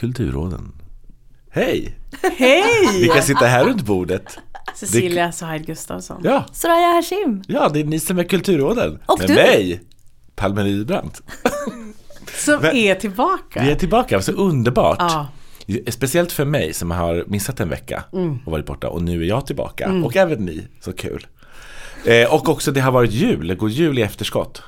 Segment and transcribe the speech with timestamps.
[0.00, 0.72] Kulturråden.
[1.50, 1.94] Hej!
[2.38, 2.62] Hej!
[3.00, 4.38] Vi kan sitta här runt bordet.
[4.74, 6.20] Cecilia Said Gustafsson.
[6.24, 7.42] Ja, Soraya Hashim.
[7.48, 8.98] ja, det är ni som är Kulturråden.
[9.06, 9.34] Och Med du.
[9.34, 9.80] mig,
[10.34, 11.22] Palme Rydbrant.
[12.44, 13.62] Som Men- är tillbaka.
[13.62, 14.96] Vi är tillbaka, så underbart.
[14.98, 15.28] Ja.
[15.88, 18.38] Speciellt för mig som har missat en vecka Mm.
[18.46, 19.92] och varit borta och nu är jag tillbaka.
[20.04, 21.26] Och även ni, så kul.
[22.04, 24.62] Eh, och också det har varit jul, god jul i efterskott.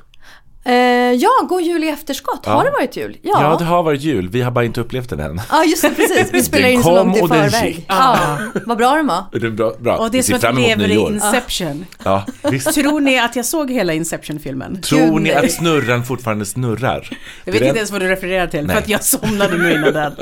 [0.64, 0.72] Eh,
[1.12, 2.40] ja, god jul i efterskott.
[2.44, 2.52] Ja.
[2.52, 3.16] Har det varit jul?
[3.22, 3.42] Ja.
[3.42, 3.56] Ja.
[3.58, 5.40] det har varit jul, vi har bara inte upplevt den än.
[5.50, 6.28] Ja, just det, precis.
[6.32, 7.74] Vi spelar in så långt i och den förväg.
[7.76, 7.84] gick.
[7.88, 9.24] Ja, vad bra den var.
[9.32, 9.96] Det är bra, bra.
[9.96, 10.94] Och det är som att lever i.
[10.94, 11.86] Inception.
[12.04, 12.74] Ja, visst.
[12.74, 14.82] Tror ni att jag såg hela Inception-filmen?
[14.82, 17.08] Tror ni att snurran fortfarande snurrar?
[17.44, 18.76] Jag vet inte ens vad du refererar till, Nej.
[18.76, 20.12] för att jag somnade nu innan den.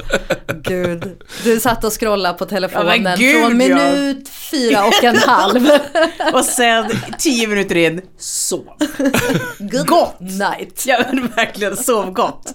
[0.63, 1.19] Gud.
[1.45, 3.77] Du satt och scrollade på telefonen Ja, gud, från ja.
[3.77, 5.69] minut fyra och en halv.
[6.33, 6.85] Och sen
[7.19, 8.65] tio minuter in, sov.
[9.59, 10.21] Good Gott.
[10.21, 10.76] night.
[10.87, 12.55] Ja men verkligen, sov gott.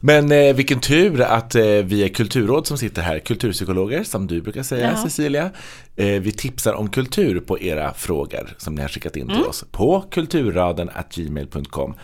[0.00, 4.40] Men eh, vilken tur att eh, vi är kulturråd som sitter här, kulturpsykologer som du
[4.40, 5.02] brukar säga Ja.
[5.02, 5.50] Cecilia.
[5.96, 9.36] Eh, vi tipsar om kultur på era frågor som ni har skickat in Mm.
[9.36, 11.94] till oss på kulturraden gmail.com.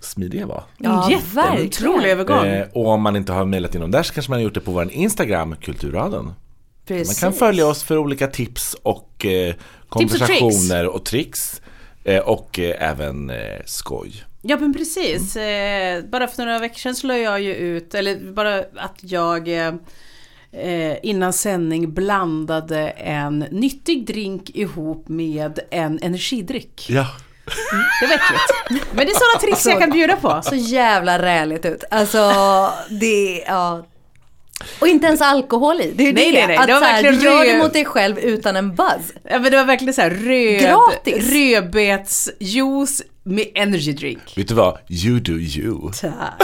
[0.00, 0.64] Smidiga var.
[0.78, 2.46] Ja, Jätte, otrolig övergång.
[2.46, 4.54] Eh, och om man inte har mejlat in dem där så kanske man har gjort
[4.54, 6.24] det på vår Instagram, Kulturraden.
[6.24, 6.34] Man
[6.86, 7.20] Precis.
[7.20, 9.54] kan följa oss för olika tips och eh,
[9.88, 11.60] konversationer och tricks.
[12.04, 14.24] Eh, och eh, även eh, skoj.
[14.42, 15.36] Ja men precis.
[15.36, 20.94] Eh, bara för några veckor sedan slog jag ju ut, eller bara att jag eh,
[21.02, 26.86] innan sändning blandade en nyttig drink ihop med en energidryck.
[26.88, 27.06] Ja.
[28.00, 28.86] Det var äckligt.
[28.92, 30.40] Men det är sådana tricks jag kan bjuda på.
[30.44, 31.84] Så jävla räligt ut.
[31.90, 32.32] Alltså,
[32.90, 33.86] det ja.
[34.80, 35.92] Och inte ens alkohol i.
[35.96, 36.38] Det är ju Nej, det.
[36.38, 36.56] nej, nej.
[36.56, 39.12] Att Det var så här, du gör det mot dig själv utan en buzz.
[39.24, 41.32] Ja, men det var verkligen så här röd, Gratis.
[41.32, 44.36] rödbetsjuice med energy drink.
[44.36, 44.78] Vet du vad?
[44.88, 45.90] You do you.
[46.00, 46.12] Tack.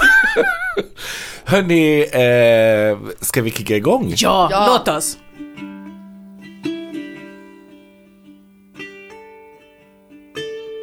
[1.45, 4.13] Hörni, eh, ska vi kicka igång?
[4.17, 4.67] Ja, Ja.
[4.79, 5.19] låt oss.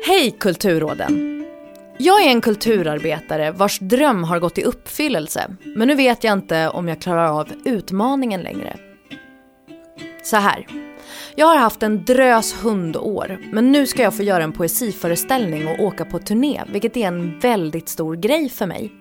[0.08, 1.32] Hej Kulturråden!
[1.98, 5.48] Jag är en kulturarbetare vars dröm har gått i uppfyllelse.
[5.76, 8.78] Men nu vet jag inte om jag klarar av utmaningen längre.
[10.24, 10.68] Så här.
[11.38, 15.80] Jag har haft en drös hundår, men nu ska jag få göra en poesiföreställning och
[15.80, 18.92] åka på turné, vilket är en väldigt stor grej för mig.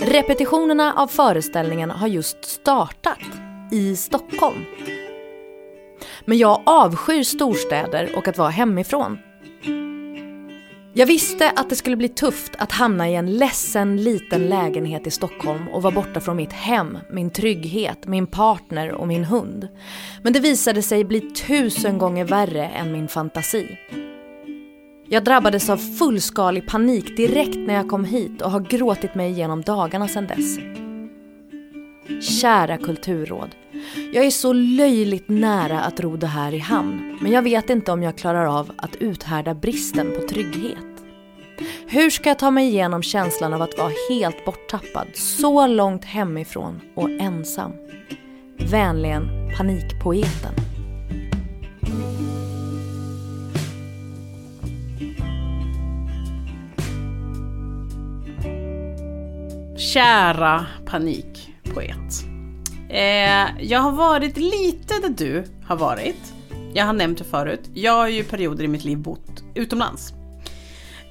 [0.00, 3.18] Repetitionerna av föreställningen har just startat
[3.72, 4.64] i Stockholm.
[6.24, 9.18] Men jag avskyr storstäder och att vara hemifrån.
[10.94, 15.10] Jag visste att det skulle bli tufft att hamna i en ledsen liten lägenhet i
[15.10, 19.68] Stockholm och vara borta från mitt hem, min trygghet, min partner och min hund.
[20.22, 23.78] Men det visade sig bli tusen gånger värre än min fantasi.
[25.08, 29.62] Jag drabbades av fullskalig panik direkt när jag kom hit och har gråtit mig igenom
[29.62, 30.58] dagarna sedan dess.
[32.40, 33.54] Kära kulturråd.
[34.12, 37.92] Jag är så löjligt nära att ro det här i hamn, men jag vet inte
[37.92, 40.78] om jag klarar av att uthärda bristen på trygghet.
[41.86, 46.80] Hur ska jag ta mig igenom känslan av att vara helt borttappad, så långt hemifrån
[46.94, 47.72] och ensam?
[48.70, 50.54] Vänligen Panikpoeten.
[59.76, 62.31] Kära panikpoet.
[62.92, 66.32] Eh, jag har varit lite där du har varit.
[66.74, 67.60] Jag har nämnt det förut.
[67.74, 70.12] Jag har ju perioder i mitt liv bott utomlands.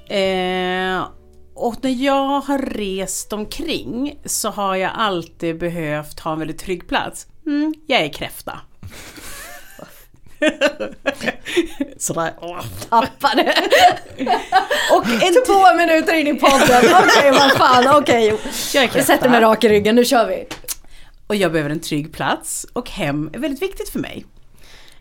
[0.09, 1.07] Eh,
[1.55, 6.87] och när jag har rest omkring så har jag alltid behövt ha en väldigt trygg
[6.87, 7.27] plats.
[7.45, 8.59] Mm, jag är kräfta.
[11.97, 12.33] Sådär.
[12.41, 12.61] åh.
[12.89, 13.43] Tappade.
[14.91, 16.83] Och en Två minuter in i podden.
[17.03, 17.87] Okej, vad fan.
[17.97, 18.37] Okej.
[18.73, 19.95] jag är Jag sätter mig rak i ryggen.
[19.95, 20.47] Nu kör vi.
[21.31, 24.25] Och jag behöver en trygg plats och hem är väldigt viktigt för mig.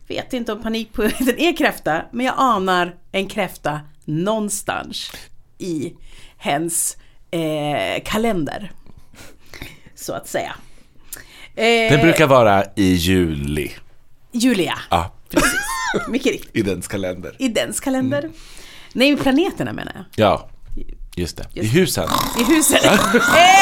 [0.08, 5.12] Vet inte om panikpoeten är kräfta, men jag anar en kräfta någonstans
[5.58, 5.92] i
[6.38, 6.96] hens
[7.30, 8.72] eh, kalender.
[9.94, 10.54] Så att säga.
[11.54, 13.70] Eh, Den brukar vara i juli.
[14.32, 15.14] Julia, Ja,
[16.08, 16.56] mycket riktigt.
[16.56, 17.36] i dens kalender.
[17.38, 18.30] I dens kalender.
[18.92, 20.04] Nej, planeterna menar jag.
[20.26, 20.49] Ja,
[21.20, 21.46] just det.
[21.54, 22.08] I husen.
[22.40, 22.84] I huset.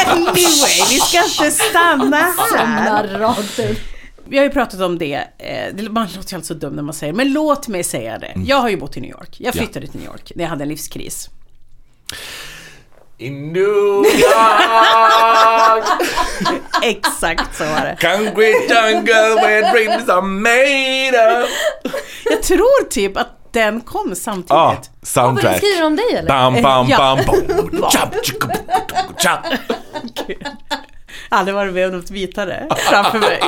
[0.07, 3.33] Anyway, vi ska inte stanna här.
[4.27, 6.83] Vi har ju pratat om det, eh, det man låter ju alltid så dum när
[6.83, 8.33] man säger men låt mig säga det.
[8.35, 9.35] Jag har ju bott i New York.
[9.39, 9.59] Jag Ja.
[9.59, 11.29] flyttade till New York när jag hade en livskris.
[13.17, 14.07] I New York,
[16.83, 17.97] Exakt så var det.
[18.01, 21.49] concrete jungle where dreams are made of.
[22.25, 24.49] Jag tror typ att den kom samtidigt.
[24.49, 25.57] Ja, Vad soundtrack.
[25.57, 26.27] skriver de om dig eller?
[26.29, 26.97] Bam, bam, Ja.
[26.97, 27.19] bam,
[27.71, 27.91] bam.
[31.29, 33.39] Aldrig varit med om något vitare framför mig.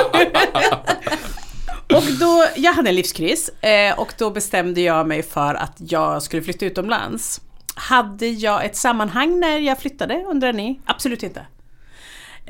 [1.95, 6.23] och då, jag hade en livskris eh, och då bestämde jag mig för att jag
[6.23, 7.41] skulle flytta utomlands.
[7.75, 10.79] Hade jag ett sammanhang när jag flyttade undrar ni?
[10.85, 11.45] Absolut inte.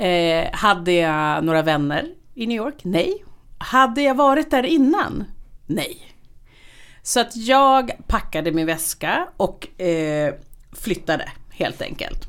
[0.05, 2.05] Eh, hade jag några vänner
[2.35, 2.75] i New York?
[2.81, 3.23] Nej.
[3.57, 5.23] Hade jag varit där innan?
[5.65, 6.10] Nej.
[7.03, 10.33] Så att jag packade min väska och eh,
[10.81, 12.25] flyttade helt enkelt.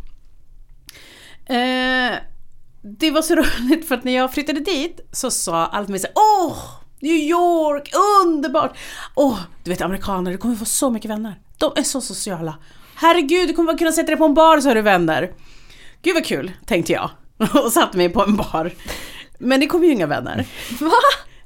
[1.46, 2.18] Eh,
[2.82, 6.08] det var så roligt för att när jag flyttade dit så sa allt mig så
[6.14, 6.58] åh,
[7.00, 7.90] New York,
[8.24, 8.76] underbart!
[9.14, 11.40] Åh, du vet amerikaner, du kommer få så mycket vänner.
[11.58, 12.58] De är så sociala.
[12.94, 15.32] Herregud, du kommer kunna sätta dig på en bar så har du vänner.
[16.02, 17.10] Gud vad kul, tänkte jag.
[17.64, 18.72] Och satte mig på en bar.
[19.38, 20.46] Men det kom ju inga vänner.
[20.80, 20.92] Va?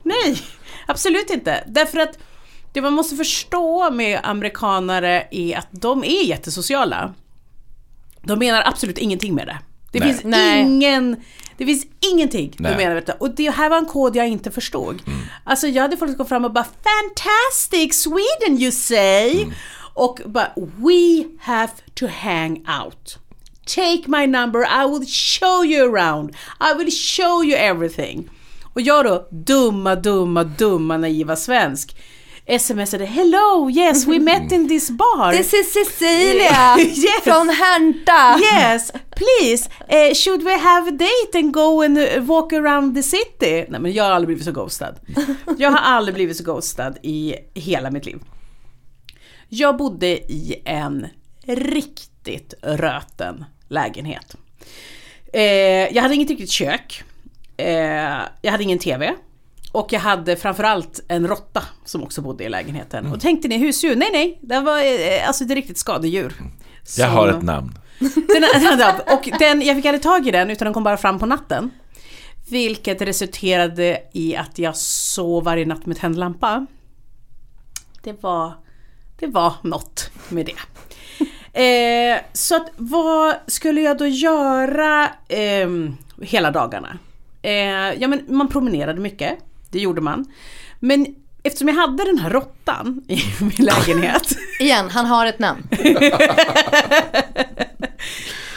[0.03, 0.43] Nej,
[0.87, 1.65] absolut inte.
[1.67, 2.19] Därför att
[2.77, 7.15] det man måste förstå med amerikanare är att de är jättesociala.
[8.23, 9.59] De menar absolut ingenting med det.
[9.93, 10.09] Det Nej.
[10.09, 10.63] finns Nej.
[10.63, 11.17] ingen...
[11.57, 12.73] Det finns ingenting Nej.
[12.73, 13.13] de menar med det.
[13.13, 15.03] Och det här var en kod jag inte förstod.
[15.45, 19.47] Alltså jag hade folk kom fram och bara “Fantastic Sweden you say!”
[19.95, 23.19] Och bara “We have to hang out”.
[23.67, 26.31] Take my number, I will show you around.
[26.61, 28.31] I will show you everything.
[28.75, 31.97] Och jag då, dumma, dumma, dumma, naiva svensk,
[32.59, 35.33] smsade “Hello, yes, we met in this bar”.
[35.33, 37.23] This is Cecilia Yes.
[37.25, 38.39] från Härnta.
[38.41, 43.03] Yes, please, eh, should we have a date and go and eh, walk around the
[43.03, 43.65] city?
[43.69, 44.95] Nej men jag har aldrig blivit så ghostad.
[45.59, 48.19] Jag har aldrig blivit så ghostad i hela mitt liv.
[49.49, 51.07] Jag bodde i en
[51.47, 54.37] riktigt röten lägenhet.
[55.33, 55.43] Eh,
[55.95, 57.03] jag hade inget riktigt kök.
[57.57, 57.67] Eh,
[58.43, 59.15] jag hade ingen TV.
[59.73, 63.13] Och jag hade framförallt en råtta som också bodde i lägenheten.
[63.13, 63.97] Och tänkte ni husdjur?
[63.97, 64.39] Nej, nej.
[64.43, 66.35] Det var eh, alltså ett riktigt skadedjur.
[66.41, 67.79] Jag Som- har ett namn.
[67.99, 68.45] den,
[69.13, 71.71] och den, jag fick aldrig tag i den utan den kom bara fram på natten.
[72.49, 76.67] Vilket resulterade i att jag sov varje natt med tänd lampa.
[78.03, 78.53] Det var,
[79.19, 80.55] det var något med det.
[81.61, 85.69] Eh, så att vad skulle jag då göra eh,
[86.23, 86.99] hela dagarna?
[87.43, 87.53] Eh,
[88.01, 89.39] ja men man promenerade mycket,
[89.77, 90.25] det gjorde man.
[90.81, 91.07] Men
[91.43, 95.63] eftersom jag hade den här råttan i min lägenhet Igen, han har ett namn.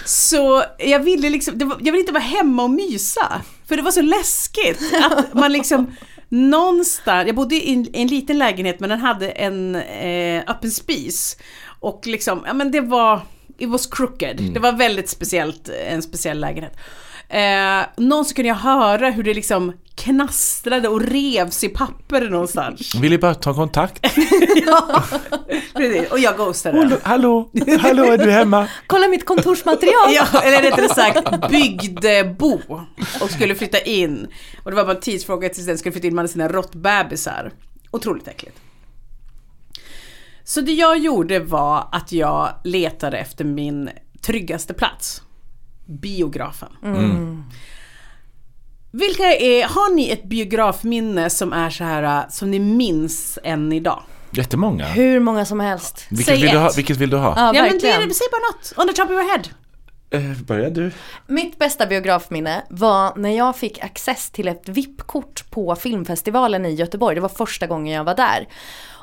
[0.06, 3.42] Så jag ville liksom, det var, jag ville inte vara hemma och mysa.
[3.68, 5.96] För det var så läskigt att man liksom
[6.30, 11.38] någonstans, jag bodde i en, en liten lägenhet men den hade en eh, öppen spis.
[11.80, 13.22] Och liksom, ja men det var,
[13.58, 14.52] it was crooked.
[14.54, 16.78] Det var väldigt speciellt, en speciell lägenhet.
[17.30, 22.96] Eh, någon så kunde jag höra hur det liksom knastrade och revs i papper någonstans.
[23.02, 24.00] Vill bara ta kontakt.
[24.66, 25.04] ja,
[25.74, 26.12] precis.
[26.12, 27.00] Och jag ghostade.
[27.04, 27.50] Hallå,
[27.80, 28.68] hallå är du hemma?
[28.88, 30.14] Kolla mitt kontorsmaterial.
[30.14, 32.60] Ja, eller rättare sagt byggde bo
[33.22, 34.28] och skulle flytta in.
[34.64, 37.52] Och det var bara en tidsfråga tills den skulle flytta in med sina råttbebisar.
[37.92, 38.58] Otroligt äckligt.
[40.44, 43.90] Så det jag gjorde var att jag letade efter min
[44.22, 45.22] tryggaste plats.
[45.90, 46.70] Biografen.
[48.92, 54.04] Vilka är, har ni ett biografminne som är så här som ni minns än idag?
[54.32, 54.86] Jättemånga.
[54.86, 56.06] Hur många som helst.
[56.10, 57.34] Vilket Säg vill, du ha, vilket vill du ha?
[57.38, 59.44] Ja, Ja men det, säg bara något, on the top of your head.
[60.12, 60.92] Eh, börja du.
[61.28, 67.16] Mitt bästa biografminne var när jag fick access till ett VIP-kort på filmfestivalen i Göteborg.
[67.16, 68.48] Det var första gången jag var där.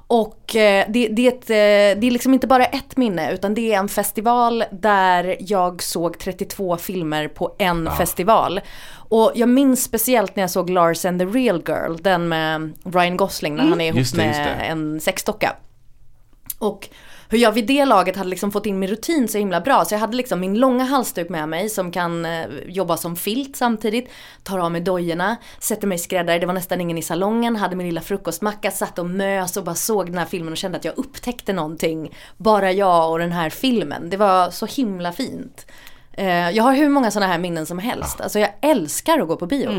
[0.08, 3.78] Och eh, det, det, eh, det är liksom inte bara ett minne utan det är
[3.78, 8.60] en festival där jag såg 32 filmer på en festival.
[9.08, 13.16] Och jag minns speciellt när jag såg Lars and the Real Girl, den med Ryan
[13.16, 15.56] Gosling när han är ihop det, med en sexdocka.
[16.58, 16.88] Och
[17.28, 19.84] hur jag vid det laget hade liksom fått in min rutin så himla bra.
[19.84, 23.56] Så jag hade liksom min långa halsduk med mig som kan eh, jobba som filt
[23.56, 24.08] samtidigt.
[24.42, 26.38] Tar av mig dojorna, sätter mig i skräddare.
[26.38, 29.74] Det var nästan ingen i salongen, hade min lilla frukostmacka, satt och mös och bara
[29.74, 32.14] såg den här filmen och kände att jag upptäckte någonting.
[32.36, 34.10] Bara jag och den här filmen.
[34.10, 35.66] Det var så himla fint.
[36.12, 38.20] Eh, Jag har hur många sådana här minnen som helst.
[38.20, 39.70] Alltså jag älskar att gå på bio.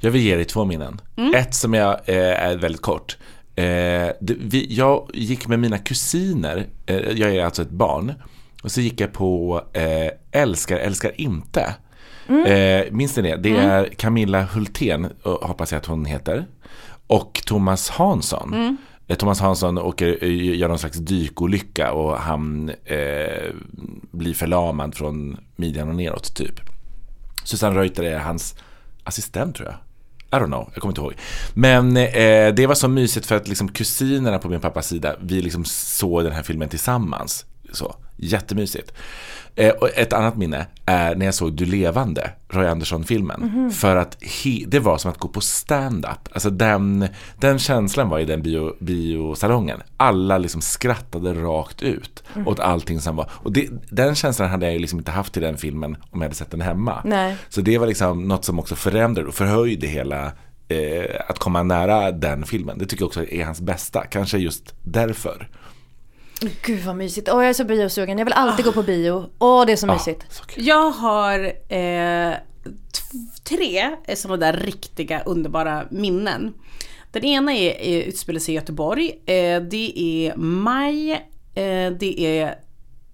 [0.00, 1.00] Jag vill ge dig två minnen.
[1.34, 3.16] Ett som jag, eh, är väldigt kort.
[3.60, 8.12] Eh, det, vi, jag gick med mina kusiner, eh, jag är alltså ett barn.
[8.62, 11.74] Och så gick jag på eh, Älskar, älskar inte.
[12.46, 13.36] Eh, minns ni det?
[13.36, 16.46] Det är Camilla Hultén, och hoppas jag att hon heter.
[17.06, 18.76] Och Thomas Hansson.
[19.06, 23.52] Eh, Thomas Hansson åker, eh, gör någon slags dykolycka och han eh,
[24.10, 26.60] blir förlamad från midjan och neråt typ.
[27.44, 28.54] Susanne Reuter är hans
[29.04, 29.76] assistent tror jag.
[30.32, 31.14] I don't know, jag kommer inte ihåg.
[31.54, 35.42] Men eh, det var så mysigt för att liksom kusinerna på min pappas sida, vi
[35.42, 37.46] liksom såg den här filmen tillsammans.
[37.72, 37.94] så.
[38.22, 38.92] Jättemysigt.
[39.54, 43.70] Eh, och ett annat minne är när jag såg Du levande, Roy Andersson-filmen.
[43.70, 46.28] För att he, det var som att gå på stand-up.
[46.32, 47.08] Alltså den,
[47.38, 49.82] den känslan var i den bio, biosalongen.
[49.96, 53.30] Alla liksom skrattade rakt ut åt allting som var.
[53.32, 56.22] Och det, den känslan hade jag ju liksom inte haft i den filmen om jag
[56.22, 57.02] hade sett den hemma.
[57.04, 57.36] Nej.
[57.48, 60.32] Så det var liksom något som också förändrade och förhöjde hela
[60.68, 62.78] eh, att komma nära den filmen.
[62.78, 64.06] Det tycker jag också är hans bästa.
[64.06, 65.48] Kanske just därför.
[66.62, 67.28] Gud vad mysigt.
[67.28, 68.18] Åh, jag är så biosugen.
[68.18, 69.30] Jag vill alltid gå på bio.
[69.38, 70.24] Åh, det är så mysigt.
[70.28, 70.42] så.
[70.56, 72.34] Jag har eh,
[73.44, 76.54] tre sådana där riktiga underbara minnen.
[77.12, 79.10] Den ena är, är utspelar sig i Göteborg.
[79.26, 81.12] Eh, det är maj.
[81.54, 82.54] Eh, det är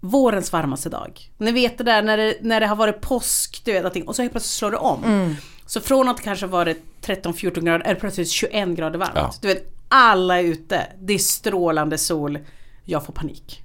[0.00, 1.30] vårens varmaste dag.
[1.38, 4.16] Ni vet det där när det, när det har varit påsk, du vet allting, och
[4.16, 5.36] så helt plötsligt slår det om.
[5.66, 9.12] Så från att kanske varit 13-14 grader är det plötsligt 21 grader varmt.
[9.14, 9.32] Ja.
[9.40, 12.38] Du vet, alla är ute, det är strålande sol.
[12.88, 13.62] Jag får panik.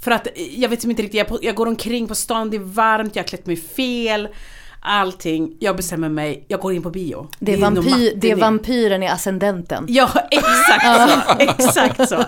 [0.00, 3.16] För att jag vet inte riktigt, jag, jag går omkring på stan, det är varmt,
[3.16, 4.28] jag har klätt mig fel.
[4.80, 7.28] Allting, jag bestämmer mig, jag går in på bio.
[7.38, 9.86] Det är, vampyr, det är vampyren i ascendenten.
[9.88, 11.34] Ja, exakt så.
[11.38, 12.24] Exakt så.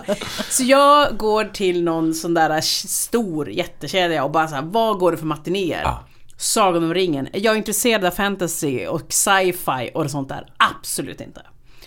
[0.49, 5.11] Så jag går till någon sån där stor jättekedja och bara så här, vad går
[5.11, 5.81] det för matinéer?
[5.83, 6.03] Ja.
[6.37, 7.27] Sagan om ringen.
[7.33, 10.45] Är jag intresserad av fantasy och sci-fi och sånt där?
[10.57, 11.41] Absolut inte.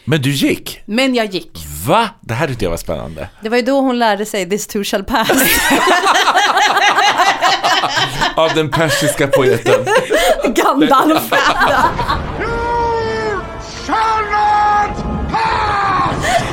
[0.05, 0.81] Men du gick?
[0.87, 1.59] Men jag gick.
[1.87, 2.09] Va?
[2.21, 3.29] Det här tyckte jag var spännande.
[3.43, 5.31] Det var ju då hon lärde sig this too shall pass.
[8.37, 9.85] Av den persiska poeten.
[10.55, 11.33] Gandalf.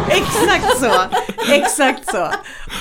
[0.10, 0.91] Exakt så.
[1.51, 2.31] Exakt så.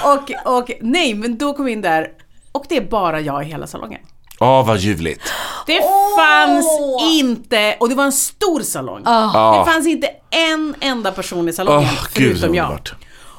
[0.05, 2.09] Och, och nej, men då kom jag in där
[2.53, 4.01] och det är bara jag i hela salongen.
[4.41, 5.21] Åh, vad ljuvligt.
[5.67, 5.81] Det
[6.17, 6.67] fanns
[7.13, 9.03] inte, och det var en stor salong.
[9.05, 9.59] Ah.
[9.59, 12.65] Det fanns inte en enda person i salongen Åh, gud så förutom jag.
[12.65, 12.95] underbart.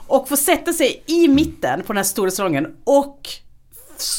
[0.07, 3.19] Och få sätta sig i mitten på den här stora salongen och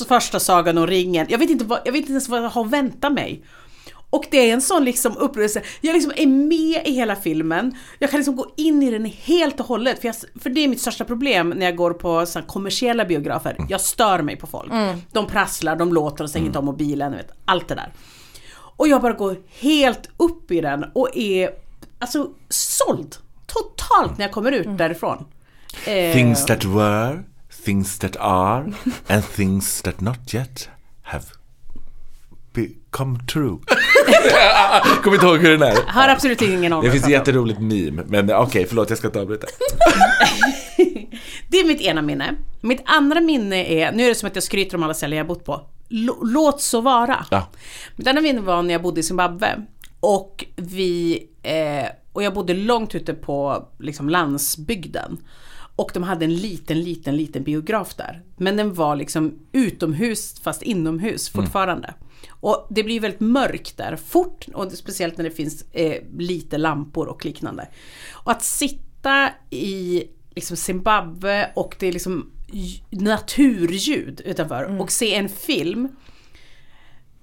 [0.08, 1.26] första sagan om ringen.
[1.30, 3.44] Jag vet inte, vad, jag vet inte ens vad jag har väntat mig.
[4.12, 8.10] Och det är en sån liksom upplevelse, jag liksom är med i hela filmen, jag
[8.10, 10.80] kan liksom gå in i den helt och hållet, för, jag, för det är mitt
[10.80, 14.72] största problem när jag går på så kommersiella biografer, jag stör mig på folk.
[15.12, 17.92] De prasslar, de låter och stänger inte av mobilen, vet, allt det där.
[18.76, 21.50] Och jag bara går helt upp i den och är
[21.98, 23.16] alltså såld.
[23.46, 25.24] Totalt när jag kommer ut därifrån.
[25.86, 27.22] Eh, Things that were,
[27.64, 28.72] things that are,
[29.06, 30.68] and things that not yet
[31.02, 31.24] have
[32.52, 33.58] become true.
[35.02, 35.76] Kommer inte ihåg hur den är.
[35.86, 36.84] har absolut ingen aning.
[36.84, 39.46] Det finns ett jätteroligt meme, men okej, förlåt, jag ska inte avbryta.
[41.48, 42.34] Det är mitt ena minne.
[42.60, 45.26] Mitt andra minne är, nu är det som att jag skryter om alla ställen jag
[45.26, 45.60] bott på.
[46.22, 47.26] Låt så vara.
[47.30, 47.48] Ja.
[47.96, 49.62] Mitt andra minne var när jag bodde i Zimbabwe.
[50.00, 55.18] Och vi, eh, och jag bodde långt ute på liksom, landsbygden.
[55.76, 58.22] Och de hade en liten, liten, liten biograf där.
[58.36, 61.94] Men den var liksom utomhus fast inomhus fortfarande.
[62.42, 67.06] Och det blir väldigt mörkt där fort och speciellt när det finns eh, lite lampor
[67.08, 67.68] och liknande.
[68.12, 72.30] Och att sitta i liksom Zimbabwe och det är liksom
[72.90, 75.88] naturljud utanför och se en film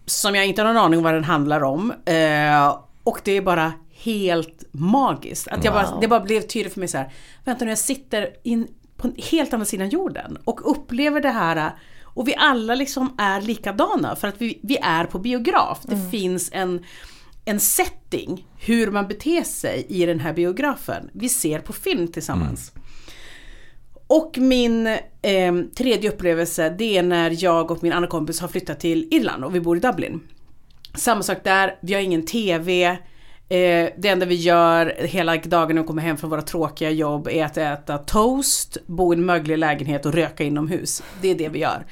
[0.06, 1.94] som jag inte har någon aning om vad den handlar om.
[2.06, 5.48] Eh, och det är bara helt magiskt.
[5.48, 7.12] Att jag bara, det bara blev tydligt för mig så här.
[7.44, 11.72] vänta nu jag sitter in på en helt andra sidan jorden och upplever det här
[12.14, 15.80] och vi alla liksom är likadana för att vi, vi är på biograf.
[15.84, 16.86] Det finns en,
[17.46, 21.10] en setting hur man beter sig i den här biografen.
[21.14, 22.72] Vi ser på film tillsammans.
[24.08, 24.88] Och min
[25.22, 29.44] eh, tredje upplevelse det är när jag och min andra kompis har flyttat till Irland
[29.44, 30.20] och vi bor i Dublin.
[30.96, 32.98] Samma sak där, vi har ingen TV.
[33.52, 37.28] Eh, det enda vi gör hela dagen när vi kommer hem från våra tråkiga jobb
[37.28, 41.04] är att äta toast, bo i en möglig lägenhet och röka inomhus.
[41.22, 41.86] Det är det vi gör.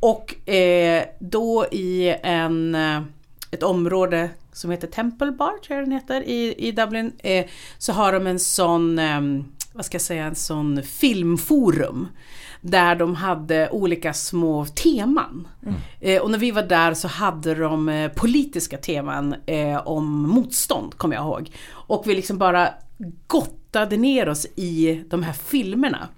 [0.00, 3.02] Och eh, då i en, eh,
[3.50, 7.12] ett område som heter Temple Bar, tror jag den heter, i, i Dublin.
[7.18, 7.46] Eh,
[7.78, 9.20] så har de en sån, eh,
[9.76, 12.08] vad ska jag säga, en sån filmforum.
[12.60, 15.48] Där de hade olika små teman.
[16.00, 20.94] Eh, och när vi var där så hade de eh, politiska teman eh, om motstånd,
[20.94, 21.50] kommer jag ihåg.
[21.70, 22.68] Och vi liksom bara
[23.26, 26.08] gottade ner oss i de här filmerna.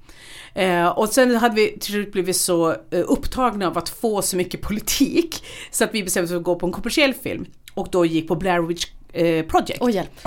[0.55, 4.37] Eh, och sen hade vi till slut blivit så eh, upptagna av att få så
[4.37, 7.47] mycket politik så att vi bestämde oss för att gå på en kommersiell film.
[7.75, 9.79] Och då gick på Blair Witch eh, Project.
[9.81, 10.21] Åh hjälp.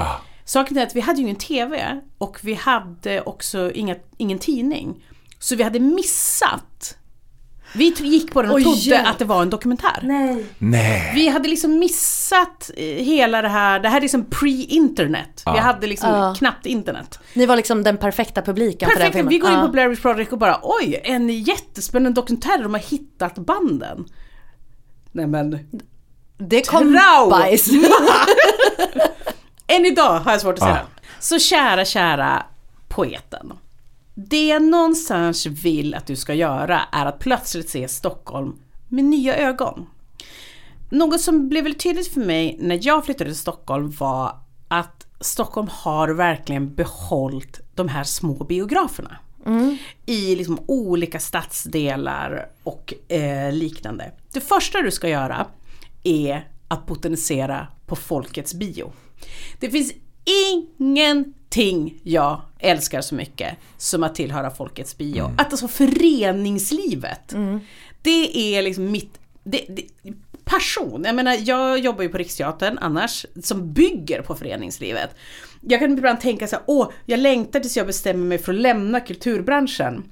[0.46, 5.04] Saken är att vi hade ju ingen TV och vi hade också inga, ingen tidning.
[5.40, 6.98] Så vi hade missat
[7.74, 10.00] Vi gick på den och Oj, trodde att det var en dokumentär.
[10.04, 10.46] Nej.
[10.58, 11.12] Nej.
[11.16, 15.44] Vi hade liksom missat eh, hela det här, det här är liksom pre-internet.
[15.46, 15.60] Vi Ja.
[15.62, 16.36] hade liksom Ja.
[16.38, 17.20] knappt internet.
[17.34, 19.30] Ni var liksom den perfekta publiken för den Perfekt, filmen.
[19.30, 22.74] vi går in på Blair Witch Project och bara oj, en jättespännande dokumentär där de
[22.74, 24.06] har hittat banden.
[25.12, 25.60] Nej men,
[26.38, 26.98] Det kom
[27.30, 27.70] bajs.
[29.76, 30.82] än idag har jag svårt att säga.
[30.96, 31.02] Ja.
[31.20, 32.46] Så kära, kära
[32.88, 33.54] poeten.
[34.14, 38.56] Det jag någonstans vill att du ska göra är att plötsligt se Stockholm
[38.88, 39.88] med nya ögon.
[40.90, 44.36] Något som blev väldigt tydligt för mig när jag flyttade till Stockholm var
[44.68, 49.18] att Stockholm har verkligen behållit de här små biograferna.
[50.06, 54.12] I liksom olika stadsdelar och eh, liknande.
[54.34, 55.46] Det första du ska göra
[56.04, 58.92] är att botanisera på Folkets bio.
[59.60, 59.94] Det finns
[60.80, 65.32] ingenting jag älskar så mycket som att tillhöra Folkets bio.
[65.38, 67.36] Att alltså föreningslivet,
[68.02, 69.20] det är liksom mitt...
[69.44, 70.14] Det, det,
[70.44, 71.04] passion.
[71.06, 75.10] Jag menar, jag jobbar ju på Riksteatern annars, som bygger på föreningslivet.
[75.62, 78.60] Jag kan ibland tänka så här, åh, jag längtar tills jag bestämmer mig för att
[78.60, 80.04] lämna kulturbranschen.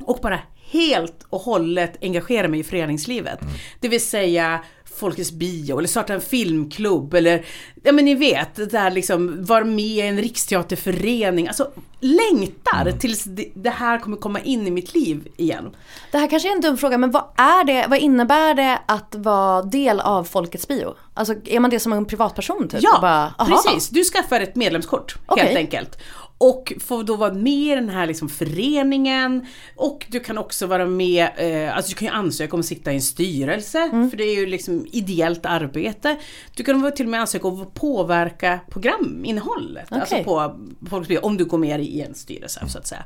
[0.00, 3.38] Och bara helt och hållet engagera mig i föreningslivet.
[3.80, 4.64] Det vill säga
[4.96, 7.44] Folkets bio eller starta en filmklubb eller
[7.82, 11.48] ja men ni vet, det där liksom vara med i en riksteaterförening.
[11.48, 15.76] Alltså längtar tills det, det här kommer komma in i mitt liv igen.
[16.12, 19.14] Det här kanske är en dum fråga, men vad är det, vad innebär det att
[19.14, 20.94] vara del av Folkets bio?
[21.14, 22.80] Alltså är man det som en privatperson typ?
[22.82, 23.88] Ja, bara, precis.
[23.88, 25.44] Du skaffar ett medlemskort Okej.
[25.44, 25.98] helt enkelt.
[26.38, 29.46] Och får då vara med i den här liksom föreningen.
[29.76, 32.92] Och du kan också vara med, eh, alltså du kan ju ansöka om att sitta
[32.92, 33.78] i en styrelse.
[33.78, 34.10] Mm.
[34.10, 36.16] För det är ju liksom ideellt arbete.
[36.56, 39.92] Du kan vara till och med ansöka om att påverka programinnehållet.
[39.92, 40.24] Alltså Okej.
[40.24, 43.04] på Folkets Bio, om du går med i en styrelse så att säga.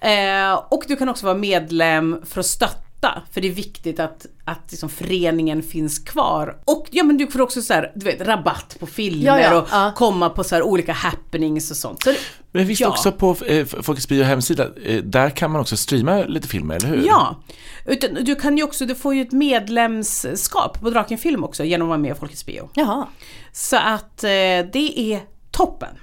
[0.00, 2.91] Eh, och du kan också vara medlem för att stötta.
[3.30, 6.58] För det är viktigt att, att liksom föreningen finns kvar.
[6.64, 9.60] Och ja men du får också så här, du vet, rabatt på filmer Ja, ja,
[9.60, 9.92] och ja.
[9.96, 12.02] komma på så här olika happenings och sånt.
[12.02, 12.14] Så,
[12.52, 12.88] Men visst ja.
[12.88, 16.88] också på eh, Folkets Bio hemsida, eh, där kan man också streama lite filmer, eller
[16.88, 17.06] hur?
[17.06, 17.42] Ja,
[17.86, 21.86] utan du kan ju också, du får ju ett medlemskap på Draken Film också genom
[21.86, 22.70] att vara med i Folkets Bio.
[22.74, 23.06] Jaha.
[23.52, 24.28] Så att eh,
[24.72, 25.96] det är toppen.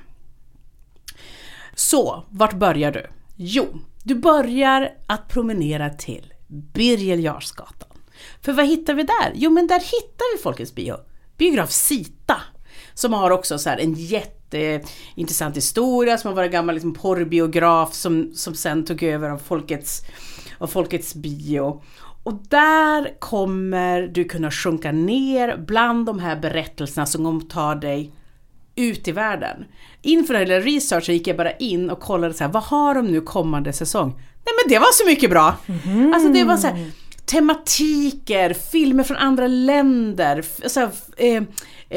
[1.76, 3.08] Så, vart börjar du?
[3.36, 3.68] Jo,
[4.04, 7.90] du börjar att promenera till Birger Jarlsgatan.
[8.42, 9.32] För vad hittar vi där?
[9.36, 10.96] Jo men där hittar vi Folkets Bio.
[11.38, 12.36] Biograf Sita.
[12.94, 18.32] Som har också så här en jätteintressant historia, som har varit gammal liksom porrbiograf som,
[18.34, 20.02] som sen tog över av Folkets,
[20.58, 21.82] av Folkets Bio.
[22.24, 28.12] Och där kommer du kunna sjunka ner bland de här berättelserna som kommer ta dig
[28.80, 29.66] ut i världen.
[30.02, 33.08] Inför den här researchen gick jag bara in och kollade så här, vad har de
[33.08, 34.10] nu kommande säsong?
[34.18, 35.56] Nej men det var så mycket bra!
[36.14, 36.92] Alltså det var så här,
[37.26, 41.44] tematiker, filmer från andra länder, så här, eh,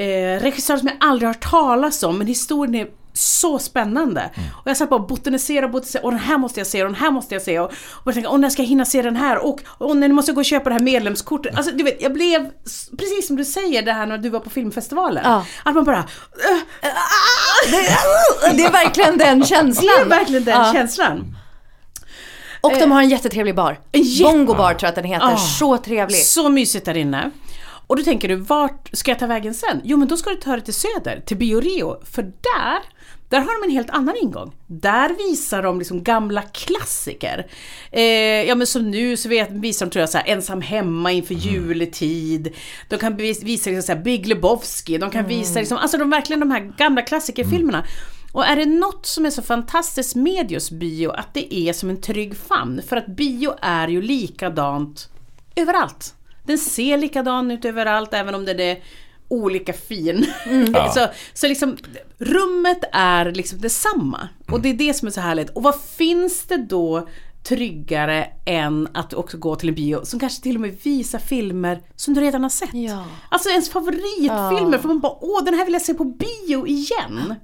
[0.02, 4.30] eh, regissörer som jag aldrig har hört talas om, men historien är så spännande.
[4.64, 6.88] Och jag satt bara och botaniserade och botaniserade, och den här måste jag se och
[6.88, 9.02] den här måste jag se och, och jag tänkte, åh när ska jag hinna se
[9.02, 11.56] den här och, och när måste jag gå och köpa det här medlemskortet.
[11.56, 12.50] Alltså du vet, jag blev,
[12.98, 15.22] precis som du säger det här när du var på filmfestivalen.
[15.26, 15.44] Ja.
[15.64, 16.04] Att man bara, "Äh,
[18.56, 19.88] Det är verkligen den det känslan.
[20.00, 20.72] är verkligen den Ja.
[20.72, 21.36] känslan.
[22.60, 23.78] Och de har en jättetrevlig bar.
[23.92, 25.26] Jätte- Bongo bar tror jag att den heter.
[25.32, 25.36] Ah.
[25.36, 26.18] Så trevlig.
[26.24, 27.30] Så mysigt där inne.
[27.86, 29.80] Och då tänker du, vart ska jag ta vägen sen?
[29.84, 31.96] Jo men då ska du ta dig till Söder, till Bio Rio.
[32.04, 32.78] För där,
[33.32, 34.52] där har de en helt annan ingång.
[34.66, 37.46] Där visar de liksom gamla klassiker.
[37.90, 38.02] Eh,
[38.48, 41.34] ja men som nu så vet, visar de tror jag så här, Ensam hemma inför
[41.34, 42.54] juletid.
[42.88, 44.98] De kan vis- visa liksom så här, Big Lebowski.
[44.98, 47.84] De kan visa liksom, alltså de verkligen de här gamla klassikerfilmerna.
[48.32, 51.90] Och är det något som är så fantastiskt med just bio, att det är som
[51.90, 52.82] en trygg famn.
[52.88, 55.08] För att bio är ju likadant
[55.56, 56.14] överallt.
[56.44, 58.82] Den ser likadan ut överallt, även om den är
[59.32, 60.26] olika fin.
[60.74, 60.92] Ja.
[60.92, 61.76] så, så liksom,
[62.18, 64.28] rummet är liksom detsamma.
[64.50, 65.50] Och det är det som är så härligt.
[65.50, 67.08] Och vad finns det då
[67.44, 71.80] tryggare än att också gå till en bio som kanske till och med visar filmer
[71.96, 72.74] som du redan har sett?
[72.74, 73.04] Ja.
[73.28, 77.34] Alltså ens favoritfilmer, för man bara åh den här vill jag se på bio igen.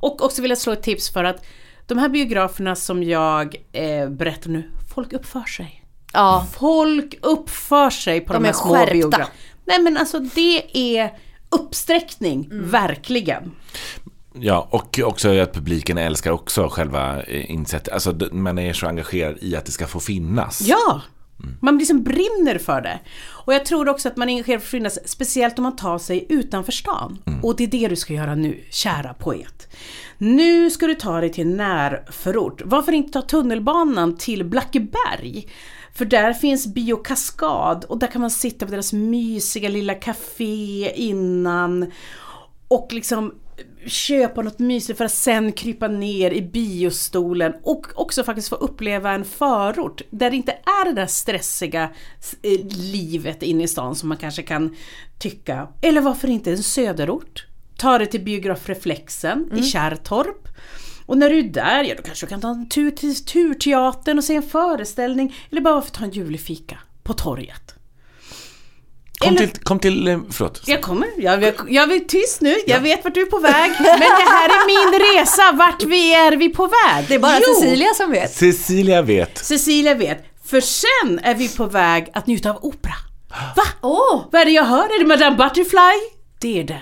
[0.00, 1.44] Och också vill jag slå ett tips för att
[1.86, 5.82] de här biograferna som jag eh, berättar nu, folk uppför sig.
[6.12, 6.46] Ja.
[6.58, 9.26] Folk uppför sig på de, De här är små biograferna.
[9.66, 11.12] Nej men alltså det är
[11.50, 13.52] uppsträckning, verkligen.
[14.40, 17.94] Ja, och också att publiken älskar också själva eh, insättet.
[17.94, 20.60] Alltså man är så engagerad i att det ska få finnas.
[20.60, 21.02] Ja!
[21.60, 22.98] Man liksom brinner för det.
[23.28, 25.98] Och jag tror också att man är engagerad för att finnas, speciellt om man tar
[25.98, 27.18] sig utanför stan.
[27.42, 29.68] Och det är det du ska göra nu, kära poet.
[30.18, 32.62] Nu ska du ta dig till närförort.
[32.64, 35.46] Varför inte ta tunnelbanan till Blackeberg?
[35.96, 41.92] För där finns Biokaskad och där kan man sitta på deras mysiga lilla café innan
[42.68, 43.34] och liksom
[43.86, 49.12] köpa något mysigt för att sen krypa ner i biostolen och också faktiskt få uppleva
[49.12, 51.90] en förort där det inte är det där stressiga
[52.42, 54.76] eh, livet inne i stan som man kanske kan
[55.18, 55.68] tycka.
[55.82, 57.46] Eller varför inte en söderort?
[57.76, 60.48] Ta det till biografreflexen i Kärrtorp.
[61.06, 64.18] Och när du är där, ja då kanske du kan ta en tur till Turteatern
[64.18, 67.74] och se en föreställning eller bara för att ta en julefika på torget.
[69.18, 70.62] Kom Eller- till, kom till, eh, förlåt.
[70.66, 73.70] Jag kommer, jag, jag, jag är tyst nu, jag vet vart du är på väg.
[73.78, 77.04] Men det här är min resa, vart vi är vi på väg?
[77.08, 78.32] Det är bara Jo, Cecilia som vet.
[78.34, 79.38] Cecilia vet.
[79.38, 80.24] Cecilia vet.
[80.44, 82.94] För sen är vi på väg att njuta av opera.
[83.56, 83.62] Va?
[83.82, 84.24] Åh!
[84.32, 84.84] Vad är det jag hör?
[84.84, 86.16] Är det Madame Butterfly?
[86.40, 86.80] Det är det.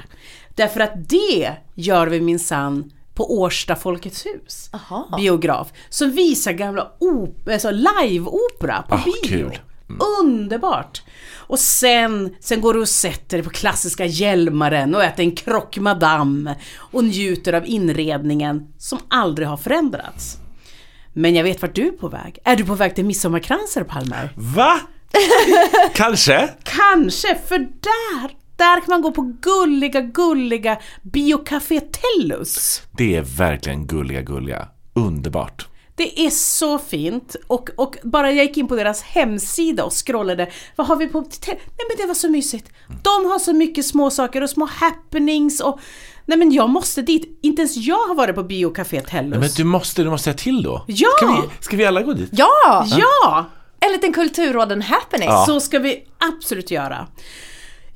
[0.55, 4.71] Därför att det gör vi minsann på Årsta Folkets hus.
[4.73, 5.15] Aha.
[5.17, 5.73] Biograf.
[5.89, 9.29] Som visar gamla op- alltså live-opera på Ah, bio.
[9.29, 9.59] kul.
[10.23, 11.03] Underbart!
[11.37, 15.81] Och sen, sen går du och sätter dig på klassiska Hjälmaren och äter en croque
[15.81, 20.37] madame och njuter av inredningen som aldrig har förändrats.
[21.13, 22.39] Men jag vet vart du är på väg.
[22.45, 24.33] Är du på väg till Midsommarkranser, Palmer?
[24.37, 24.81] Va?
[25.95, 26.49] Kanske?
[26.63, 32.83] Kanske, för där, där kan man gå på gulliga, gulliga Biocafé Tellus.
[32.99, 34.69] Det är verkligen gulliga, gulliga.
[34.95, 35.67] Underbart.
[35.97, 40.51] Det är så fint och, och bara jag gick in på deras hemsida och scrollade.
[40.77, 42.71] Vad har vi på Nej men det var så mysigt.
[43.03, 45.81] De har så mycket små saker och små happenings och
[46.27, 47.39] Nej men jag måste dit.
[47.43, 49.41] Inte ens jag har varit på Biocafé Tellus.
[49.41, 50.85] Men du måste, du måste säga till då.
[50.87, 51.09] Ja!
[51.17, 52.31] Ska vi, ska vi alla gå dit?
[52.33, 52.87] Ja!
[52.87, 53.47] Ja!
[53.81, 55.29] En liten kulturråden happening.
[55.47, 57.07] Så ska vi absolut göra.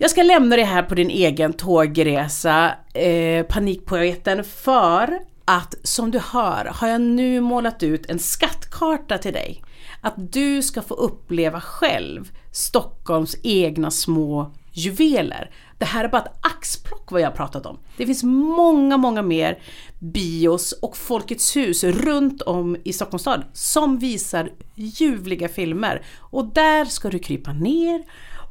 [0.01, 6.19] Jag ska lämna dig här på din egen tågresa, eh, Panikpoeten, för att som du
[6.19, 9.63] hör har jag nu målat ut en skattkarta till dig.
[10.01, 15.51] Att du ska få uppleva själv Stockholms egna små juveler.
[15.79, 17.79] Det här är bara ett axplock vad jag har pratat om.
[17.97, 19.59] Det finns många, många mer
[19.99, 26.03] bios och Folkets hus runt om i Stockholms stad som visar ljuvliga filmer.
[26.19, 28.03] Och där ska du krypa ner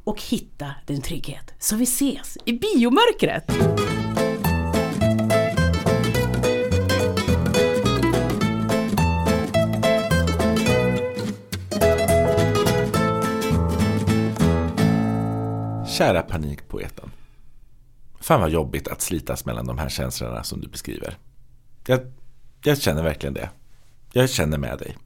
[0.07, 1.53] och hitta din trygghet.
[1.59, 3.51] Så vi ses i biomörkret!
[15.97, 17.11] Kära panikpoeten.
[18.19, 21.17] Fan vad jobbigt att slitas mellan de här känslorna som du beskriver.
[21.87, 21.99] Jag,
[22.63, 23.49] jag känner verkligen det.
[24.13, 24.97] Jag känner med dig.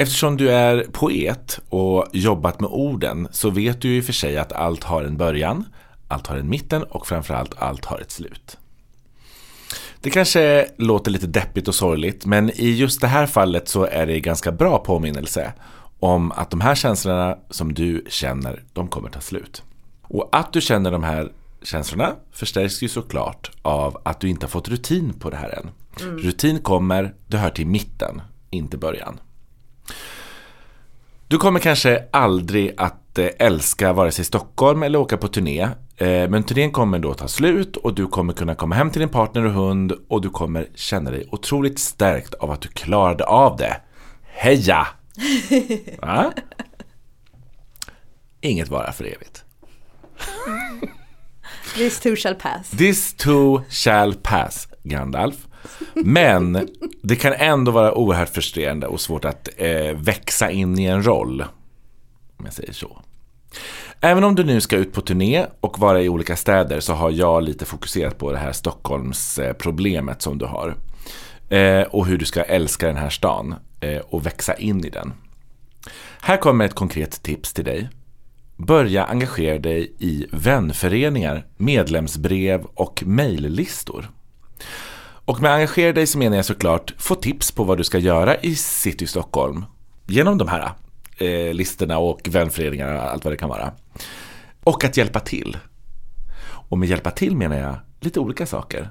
[0.00, 4.52] Eftersom du är poet och jobbat med orden så vet du ju för sig att
[4.52, 5.64] allt har en början,
[6.08, 8.58] allt har en mitten och framförallt allt har ett slut.
[10.00, 14.06] Det kanske låter lite deppigt och sorgligt men i just det här fallet så är
[14.06, 15.52] det ganska bra påminnelse
[16.00, 19.62] om att de här känslorna som du känner, de kommer ta slut.
[20.02, 21.32] Och att du känner de här
[21.62, 25.70] känslorna förstärks ju såklart av att du inte har fått rutin på det här än.
[26.18, 29.20] Rutin kommer, det hör till mitten, inte början.
[31.28, 35.60] Du kommer kanske aldrig att eh, älska vare sig Stockholm eller åka på turné.
[35.96, 39.08] Eh, Men turnén kommer då ta slut och du kommer kunna komma hem till din
[39.08, 43.56] partner och hund och du kommer känna dig otroligt stärkt av att du klarade av
[43.56, 43.80] det.
[44.24, 44.86] Heja!
[46.02, 46.32] Va?
[48.40, 49.44] Inget vara för evigt.
[51.74, 52.70] This too shall pass.
[52.70, 55.36] This too shall pass, Gandalf.
[55.94, 56.68] Men
[57.02, 61.44] det kan ändå vara oerhört frustrerande och svårt att eh, växa in i en roll.
[62.36, 63.02] Om jag säger så.
[64.00, 67.10] Även om du nu ska ut på turné och vara i olika städer så har
[67.10, 70.76] jag lite fokuserat på det här stockholmsproblemet som du har.
[71.48, 75.12] Eh, och hur du ska älska den här stan eh, och växa in i den.
[76.20, 77.88] Här kommer ett konkret tips till dig.
[78.56, 84.10] Börja engagera dig i vänföreningar, medlemsbrev och mejllistor.
[85.28, 88.36] Och med engagera dig så menar jag såklart få tips på vad du ska göra
[88.36, 89.64] i City Stockholm
[90.06, 90.72] genom de här
[91.18, 93.72] eh, listorna och vänföreningar och allt vad det kan vara.
[94.64, 95.56] Och att hjälpa till.
[96.68, 98.90] Och med hjälpa till menar jag lite olika saker.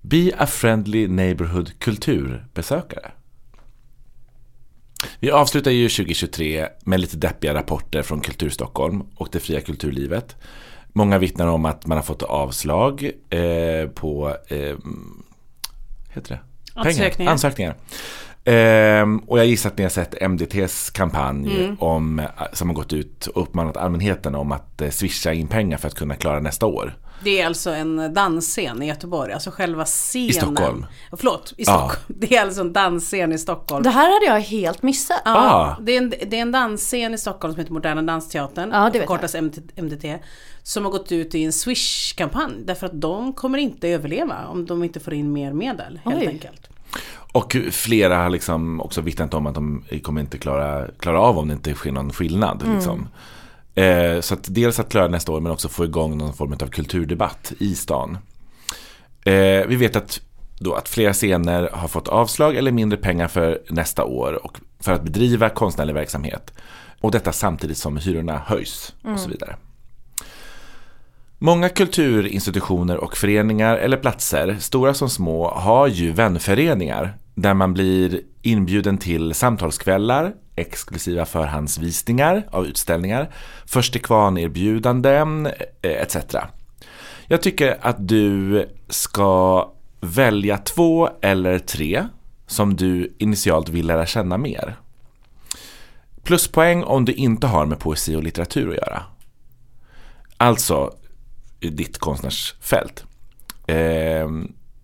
[0.00, 3.10] Be a friendly neighborhood kulturbesökare.
[5.20, 10.36] Vi avslutar ju 2023 med lite deppiga rapporter från Kulturstockholm och det fria kulturlivet.
[10.92, 14.76] Många vittnar om att man har fått avslag eh, på eh,
[16.08, 16.40] heter det?
[16.74, 16.88] Pengar.
[16.88, 17.32] Ansökningar.
[17.32, 17.74] Ansökningar.
[18.44, 23.26] Ehm, och jag gissar att ni har sett MDTs kampanj om, som har gått ut
[23.26, 26.96] och uppmanat allmänheten om att eh, swisha in pengar för att kunna klara nästa år.
[27.24, 30.28] Det är alltså en dansscen i Göteborg, alltså själva scenen.
[30.28, 30.86] I Stockholm.
[31.16, 31.64] Förlåt, i.
[31.64, 31.92] Stockholm.
[32.06, 33.82] Det är alltså en dansscen i Stockholm.
[33.82, 35.22] Det här hade jag helt missat.
[35.24, 35.76] Ja, Ah.
[35.82, 38.70] det, är en, det är en dansscen i Stockholm som heter Moderna Dansteatern.
[38.72, 39.34] Ja, det förkortas
[39.76, 40.18] MDT.
[40.62, 42.52] Som har gått ut i en Swish-kampanj.
[42.64, 46.26] Därför att de kommer inte överleva om de inte får in mer medel helt Oj.
[46.26, 46.68] enkelt.
[47.32, 51.48] Och flera har liksom också vittnat om att de kommer inte klara, klara av om
[51.48, 52.62] det inte sker någon skillnad.
[52.74, 53.08] Liksom.
[53.78, 56.66] Eh, så att dels att klara nästa år men också få igång någon form av
[56.66, 58.18] kulturdebatt i stan.
[59.24, 60.20] Eh, vi vet att,
[60.58, 64.92] då, att flera scener har fått avslag eller mindre pengar för nästa år och för
[64.92, 66.52] att bedriva konstnärlig verksamhet.
[67.00, 69.56] Och detta samtidigt som hyrorna höjs och så vidare.
[71.38, 78.20] Många kulturinstitutioner och föreningar eller platser, stora som små, har ju vänföreningar där man blir
[78.42, 83.30] inbjuden till samtalskvällar, exklusiva förhandsvisningar av utställningar,
[83.66, 85.46] först till kvarn-erbjudanden
[85.82, 86.16] eh, etc.
[87.26, 92.06] Jag tycker att du ska välja två eller tre
[92.46, 94.76] som du initialt vill lära känna mer.
[96.22, 99.02] Pluspoäng om du inte har med poesi och litteratur att göra.
[100.36, 100.94] Alltså
[101.58, 103.04] ditt konstnärsfält.
[103.66, 104.28] Eh,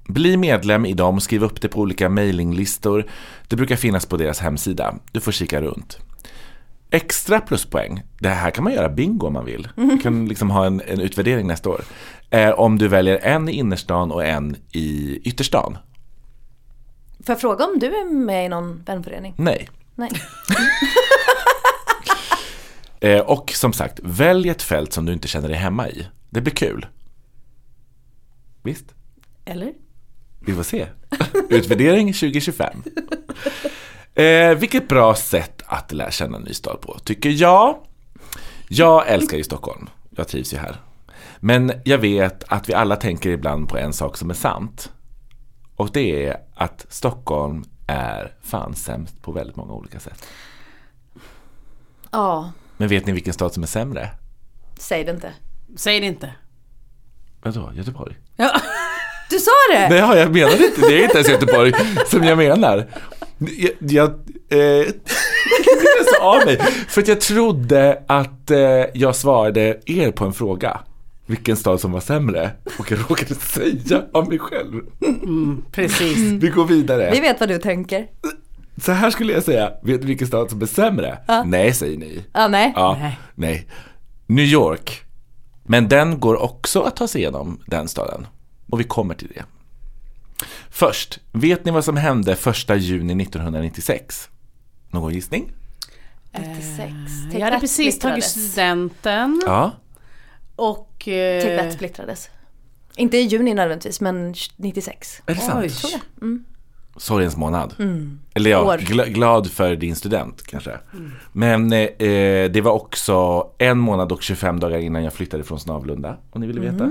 [0.06, 3.06] bli medlem i dem, skriv upp det på olika mailinglistor.
[3.48, 4.94] Det brukar finnas på deras hemsida.
[5.12, 5.98] Du får kika runt.
[6.90, 9.68] Extra pluspoäng, det här kan man göra bingo om man vill.
[9.76, 11.84] Du kan liksom ha en, en utvärdering nästa år.
[12.30, 15.78] Är om du väljer en i innerstan och en i ytterstan.
[17.26, 19.34] Får jag fråga om du är med i någon vänförening?
[19.36, 19.68] Nej.
[19.94, 20.10] Nej.
[23.00, 26.06] Eh, och som sagt, välj ett fält som du inte känner dig hemma i.
[26.30, 26.86] Det blir kul.
[28.62, 28.94] Visst?
[29.44, 29.72] Eller?
[30.46, 30.86] Vi får se.
[31.50, 32.82] Utvärdering 2025.
[34.14, 37.76] Eh, vilket bra sätt att lära känna en ny stad på, tycker jag.
[38.68, 39.88] Jag älskar ju Stockholm.
[40.10, 40.76] Jag trivs ju här.
[41.40, 44.92] Men jag vet att vi alla tänker ibland på en sak som är sant.
[45.76, 50.26] Och det är att Stockholm är fan sämst på väldigt många olika sätt.
[52.10, 54.10] Ja, Men vet ni vilken stad som är sämre?
[54.78, 55.32] säg det inte.
[55.76, 56.34] Säg det inte.
[57.42, 58.16] Vadå, Göteborg?
[58.36, 58.60] Ja.
[59.30, 59.88] Du sa det!
[59.88, 60.80] Nej, jag menar inte.
[60.80, 61.72] Det är inte ens Göteborg
[62.06, 62.86] som jag menar.
[63.38, 64.10] Jag, jag
[64.48, 66.56] eh, jag sa av mig.
[66.88, 68.58] För att jag trodde att eh,
[68.94, 70.80] jag svarade er på en fråga.
[71.26, 72.50] Vilken stad som var sämre.
[72.78, 74.80] Och jag råkade säga av mig själv.
[75.72, 76.18] Precis.
[76.42, 77.10] Vi går vidare.
[77.12, 78.06] Vi vet vad du tänker.
[78.82, 79.72] Så här skulle jag säga.
[79.82, 81.18] Vet du vilken stad som är sämre?
[81.44, 82.24] Nej, säger ni.
[82.32, 82.72] Ja, nej.
[82.76, 83.18] Ja, Nej.
[83.34, 83.66] nej.
[84.26, 85.00] New York.
[85.66, 88.26] Men den går också att ta sig igenom, den staden.
[88.70, 89.44] Och vi kommer till det.
[90.70, 94.28] Först, vet ni vad som hände första juni 1996?
[94.90, 95.52] Någon gissning?
[96.32, 96.92] 96.
[97.32, 99.72] Jag hade precis tagit studenten Ja.
[100.56, 101.08] och...
[101.08, 102.28] eh, splittrades.
[102.96, 105.22] Inte i juni nödvändigtvis, men 96.
[105.26, 105.64] Är det sant?
[105.84, 106.00] Oj.
[106.22, 106.44] Mm.
[106.96, 107.74] Sorgens månad.
[108.34, 110.78] Eller ja, gla- glad för din student kanske.
[111.32, 115.60] Men eh, eh, det var också en månad och 25 dagar innan jag flyttade från
[115.60, 116.84] Snavlunda, om ni ville veta.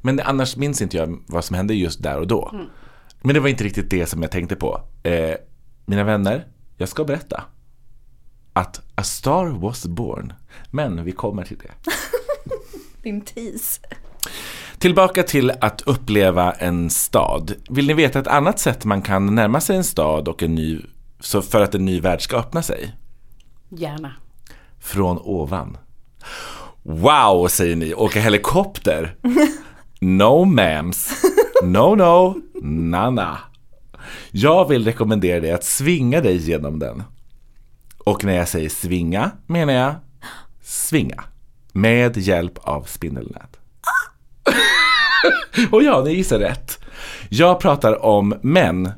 [0.00, 2.54] Men annars minns inte jag vad som hände just där och då.
[3.22, 4.80] Men det var inte riktigt det som jag tänkte på.
[5.02, 5.34] Eh,
[5.86, 7.44] mina vänner, jag ska berätta.
[8.52, 10.32] Att A Star Was Born.
[10.70, 11.90] Men vi kommer till det.
[13.02, 13.80] Din tease.
[14.78, 17.54] Tillbaka till att uppleva en stad.
[17.70, 20.80] Vill ni veta ett annat sätt man kan närma sig en stad och en ny,
[21.20, 22.96] så för att en ny värld ska öppna sig?
[23.68, 24.12] Gärna.
[24.78, 25.76] Från ovan.
[26.82, 27.94] Wow, säger ni.
[27.94, 29.16] Åka helikopter?
[30.00, 31.22] No mams,
[31.62, 33.38] No, no, nana.
[34.30, 37.02] Jag vill rekommendera dig att svinga dig genom den.
[37.98, 39.94] Och när jag säger svinga menar jag
[40.62, 41.24] svinga.
[41.72, 43.56] Med hjälp av spindelnät.
[45.70, 46.78] Och ja, ni gissar rätt.
[47.28, 48.92] Jag pratar om män.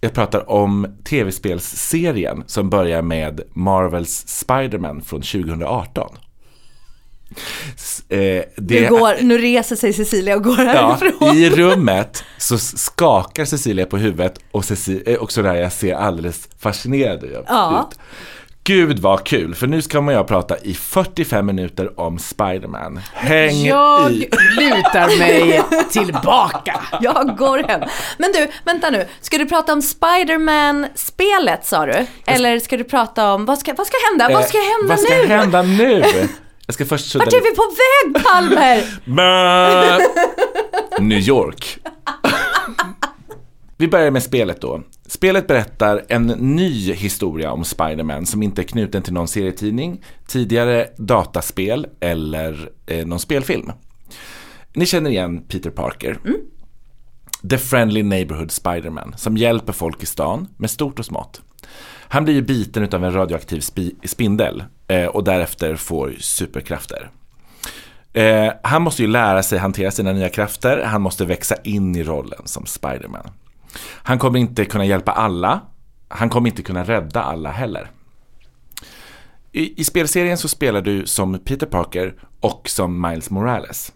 [0.00, 6.16] Jag pratar om tv-spelsserien som börjar med Marvels Spider-Man från 2018.
[8.08, 8.18] Eh,
[8.56, 11.36] det- Nu, går, nu reser sig Cecilia och går Ja, härifrån.
[11.36, 17.24] I rummet så skakar Cecilia på huvudet och, Ceci- eh, och Soraya ser alldeles fascinerad
[17.24, 17.44] ut.
[17.48, 17.90] Ja.
[18.64, 23.00] Gud vad kul, för nu ska man jag prata i 45 minuter om Spider-Man.
[23.14, 24.28] Häng Jag i!
[24.58, 26.80] lutar mig tillbaka.
[27.00, 27.80] Jag går hem.
[28.18, 29.06] Men du, vänta nu.
[29.20, 32.06] Ska du prata om Spider-Man-spelet sa du?
[32.26, 34.34] Eller ska du prata om, vad ska, vad ska hända?
[34.38, 35.26] vad ska Eh, hända vad ska nu?
[35.26, 36.28] hända nu?
[36.70, 38.84] Jag ska först sudda Vart är vi på väg Palmer?
[41.00, 41.78] New York.
[43.76, 44.82] Vi börjar med spelet då.
[45.06, 50.86] Spelet berättar en ny historia om Spider-Man som inte är knuten till någon serietidning, tidigare
[50.98, 53.72] dataspel eller eh, någon spelfilm.
[54.74, 56.18] Ni känner igen Peter Parker.
[57.50, 61.40] The Friendly Neighborhood Spider-Man som hjälper folk i stan med stort och smått.
[62.08, 67.10] Han blir ju biten av en radioaktiv spi- spindel eh, och därefter får superkrafter.
[68.12, 72.04] Eh, han måste ju lära sig hantera sina nya krafter, han måste växa in i
[72.04, 73.30] rollen som Spiderman.
[74.02, 75.60] Han kommer inte kunna hjälpa alla,
[76.08, 77.90] han kommer inte kunna rädda alla heller.
[79.52, 83.92] I, I spelserien så spelar du som Peter Parker och som Miles Morales.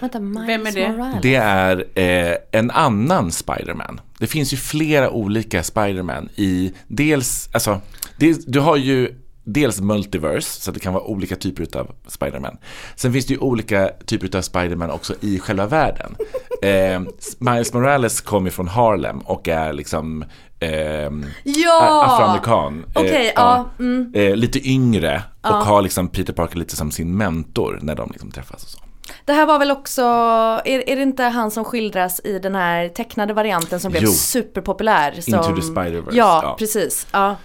[0.00, 0.92] Vänta, Miles Vem är det?
[0.92, 1.22] Morales.
[1.22, 4.00] Det är eh, en annan Spider-Man.
[4.18, 7.80] Det finns ju flera olika Spider-Man i dels, alltså,
[8.16, 12.56] det, du har ju dels multiverse, så det kan vara olika typer av Spider-Man.
[12.96, 16.16] Sen finns det ju olika typer av Spider-Man också i själva världen.
[16.62, 17.00] Eh,
[17.38, 20.24] Miles Morales kommer från Harlem och är liksom
[20.60, 22.04] ehm, Ja!
[22.06, 22.84] afroamerikan.
[22.94, 24.12] Eh, ja, mm.
[24.14, 28.30] eh, lite yngre och har liksom Peter Parker lite som sin mentor när de liksom
[28.30, 28.78] träffas och så.
[29.30, 30.02] Det här var väl också,
[30.64, 34.10] är, är det inte han som skildras i den här tecknade varianten som blev Jo.
[34.12, 35.12] superpopulär?
[35.20, 36.56] Som, Into the Spider-Verse, Ja, ja.
[36.58, 37.06] precis.
[37.12, 37.36] Ja.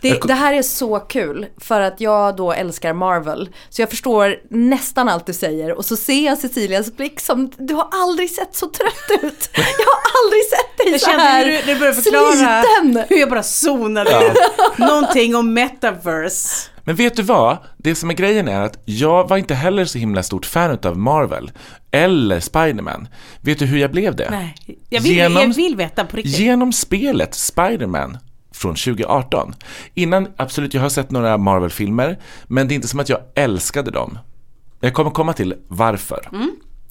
[0.00, 3.48] Det, det här är så kul för att jag då älskar Marvel.
[3.68, 7.74] Så jag förstår nästan allt du säger och så ser jag Cecilias blick som, du
[7.74, 9.50] har aldrig sett så trött ut.
[9.56, 13.04] Jag har aldrig sett dig Jag så kände här hur du, du började förklara sliten.
[13.08, 14.78] hur jag bara zonade ut.
[14.78, 16.70] Någonting om metaverse.
[16.84, 17.58] Men vet du vad?
[17.76, 20.98] Det som är grejen är att jag var inte heller så himla stort fan av
[20.98, 21.50] Marvel
[21.90, 23.08] eller Spider-Man.
[23.40, 24.30] Vet du hur jag blev det?
[24.30, 24.54] Nej,
[24.90, 26.38] jag vill, Genom- jag vill veta på riktigt.
[26.38, 28.18] Genom spelet Spider-Man
[28.52, 29.54] från 2018.
[29.94, 33.90] Innan, absolut, jag har sett några Marvel-filmer, men det är inte som att jag älskade
[33.90, 34.18] dem.
[34.80, 36.28] Jag kommer komma till varför.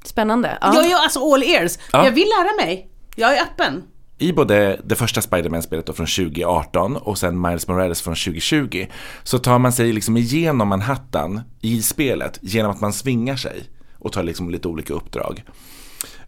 [0.03, 0.58] Spännande.
[0.62, 0.75] Ja.
[0.75, 1.77] Jag är alltså all ears.
[1.91, 2.06] Ja.
[2.06, 2.88] Jag vill lära mig.
[3.15, 3.84] Jag är öppen.
[4.23, 8.86] I både det första Spider-Man-spelet från 2018 och sen Miles Morales från 2020
[9.23, 13.63] så tar man sig liksom igenom Manhattan i spelet genom att man svingar sig
[13.97, 15.43] och tar liksom lite olika uppdrag.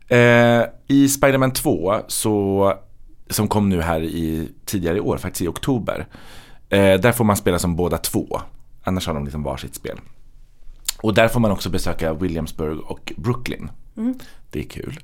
[0.08, 2.74] Eh, I Spider-Man 2 så,
[3.30, 6.08] som kom nu här i tidigare i år, faktiskt i oktober,
[6.70, 8.42] eh, där får man spela som båda två.
[8.84, 10.00] Annars har de liksom varsitt spel.
[11.02, 13.70] Och där får man också besöka Williamsburg och Brooklyn.
[14.52, 15.00] Det är kul.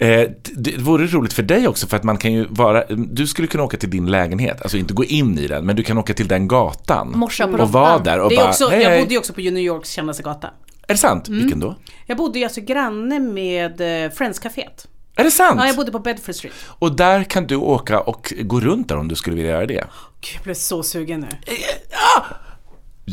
[0.00, 3.48] Eh, det- vore roligt för dig också för att man kan ju vara, du skulle
[3.48, 6.14] kunna åka till din lägenhet, alltså inte gå in i den, men du kan åka
[6.14, 7.12] till den gatan.
[7.14, 9.32] Morsa på och vara där och Det är bara, också, hej, jag bodde ju också
[9.32, 10.46] på New Yorks kändaste gata.
[10.88, 11.28] Är det sant?
[11.28, 11.74] Vilken då?
[12.06, 14.86] Jag bodde ju alltså granne med eh, Friends-caféet.
[15.16, 15.56] Är det sant?
[15.60, 16.54] Ja, jag bodde på Bedford Street.
[16.66, 19.74] Och där kan du åka och gå runt där om du skulle vilja göra det.
[20.20, 21.26] Gud, jag blev så sugen nu.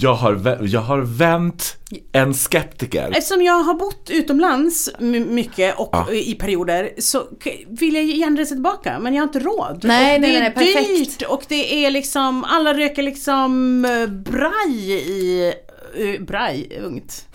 [0.02, 1.78] Jag har, jag har vänt
[2.12, 3.10] en skeptiker.
[3.18, 6.12] Eftersom jag har bott utomlands my- mycket och Ja.
[6.12, 7.24] i perioder så
[7.68, 9.80] vill jag gärna resa tillbaka men jag har inte råd.
[9.84, 11.20] Nej, och nej, det nej, är perfekt.
[11.20, 15.54] dyrt och det är liksom, alla röker liksom eh, braj i,
[16.00, 17.26] uh, braj, ungt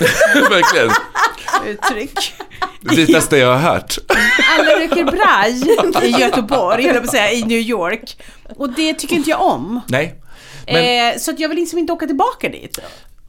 [0.50, 0.90] Verkligen.
[1.66, 2.34] uttryck.
[2.80, 3.98] Det vitaste jag har hört.
[4.58, 5.62] Alla röker braj
[6.08, 8.22] i Göteborg, jag på att säga, i New York.
[8.56, 9.80] Och det tycker inte jag om.
[9.88, 10.21] Nej.
[10.66, 12.78] Men, eh, så att jag vill liksom inte åka tillbaka dit.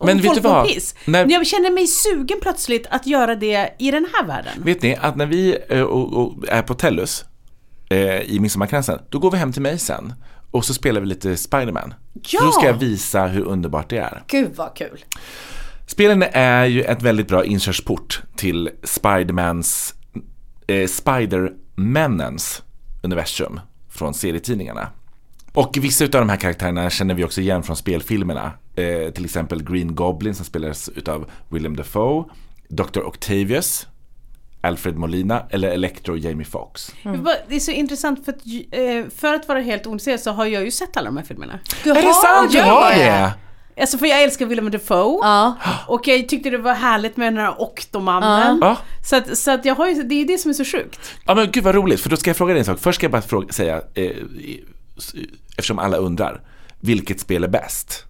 [0.05, 0.67] Men vet du vad?
[0.67, 0.95] Piss.
[1.05, 4.53] När- jag känner mig sugen plötsligt att göra det i den här världen.
[4.63, 5.77] vet ni att när vi eh,
[6.57, 7.25] är på Tellus
[7.89, 10.13] eh, i Midsommarkransen, då går vi hem till mig sen.
[10.51, 11.93] Och så spelar vi lite Spiderman.
[12.13, 12.39] Ja!
[12.39, 14.23] För då ska jag visa hur underbart det är.
[14.27, 15.05] Gud vad kul.
[15.87, 19.93] Spelen är ju ett väldigt bra inkörsport till Spidermans,
[20.67, 22.61] eh, Spider-männens
[23.03, 24.87] universum från serietidningarna.
[25.53, 28.51] Och vissa av de här karaktärerna känner vi också igen från spelfilmerna.
[28.75, 32.23] Eh, till exempel Green Goblin som spelades utav Willem Dafoe,
[32.69, 32.99] Dr.
[32.99, 33.87] Octavius,
[34.61, 36.91] Alfred Molina eller Electro Jamie Foxx.
[37.03, 38.39] Det var- Det är så intressant för att,
[38.71, 41.59] eh, för att vara helt ointresserad så har jag ju sett alla de här filmerna.
[41.83, 42.51] Du Är det sant?
[42.51, 43.33] Du har det?
[43.81, 45.55] Alltså för jag älskar Willem Dafoe Ja.
[45.87, 48.57] och jag tyckte det var härligt med den här Oktomannen.
[48.61, 48.77] Ja.
[49.05, 50.99] Så, att, så att jag har ju, det är det som är så sjukt.
[51.25, 52.79] Ja men gud vad roligt, för då ska jag fråga dig en sak.
[52.79, 54.11] Först ska jag bara fråga, säga, eh,
[55.57, 56.41] eftersom alla undrar,
[56.79, 58.05] vilket spel är bäst?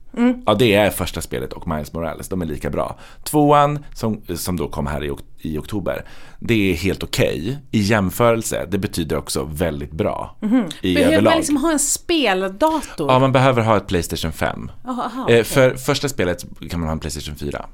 [0.46, 2.98] Ja det är första spelet och Miles Morales, de är lika bra.
[3.24, 6.06] Tvåan, som, som då kom här i, i oktober,
[6.40, 7.60] det är helt okej.
[7.72, 10.36] I jämförelse, det betyder också väldigt bra.
[10.82, 11.32] I Behöver överlag.
[11.32, 13.12] man liksom ha en speldator?
[13.12, 14.72] Ja, man behöver ha ett Playstation 5.
[14.88, 15.44] Aha, aha, Eh, okej.
[15.44, 17.66] För första spelet kan man ha en Playstation 4.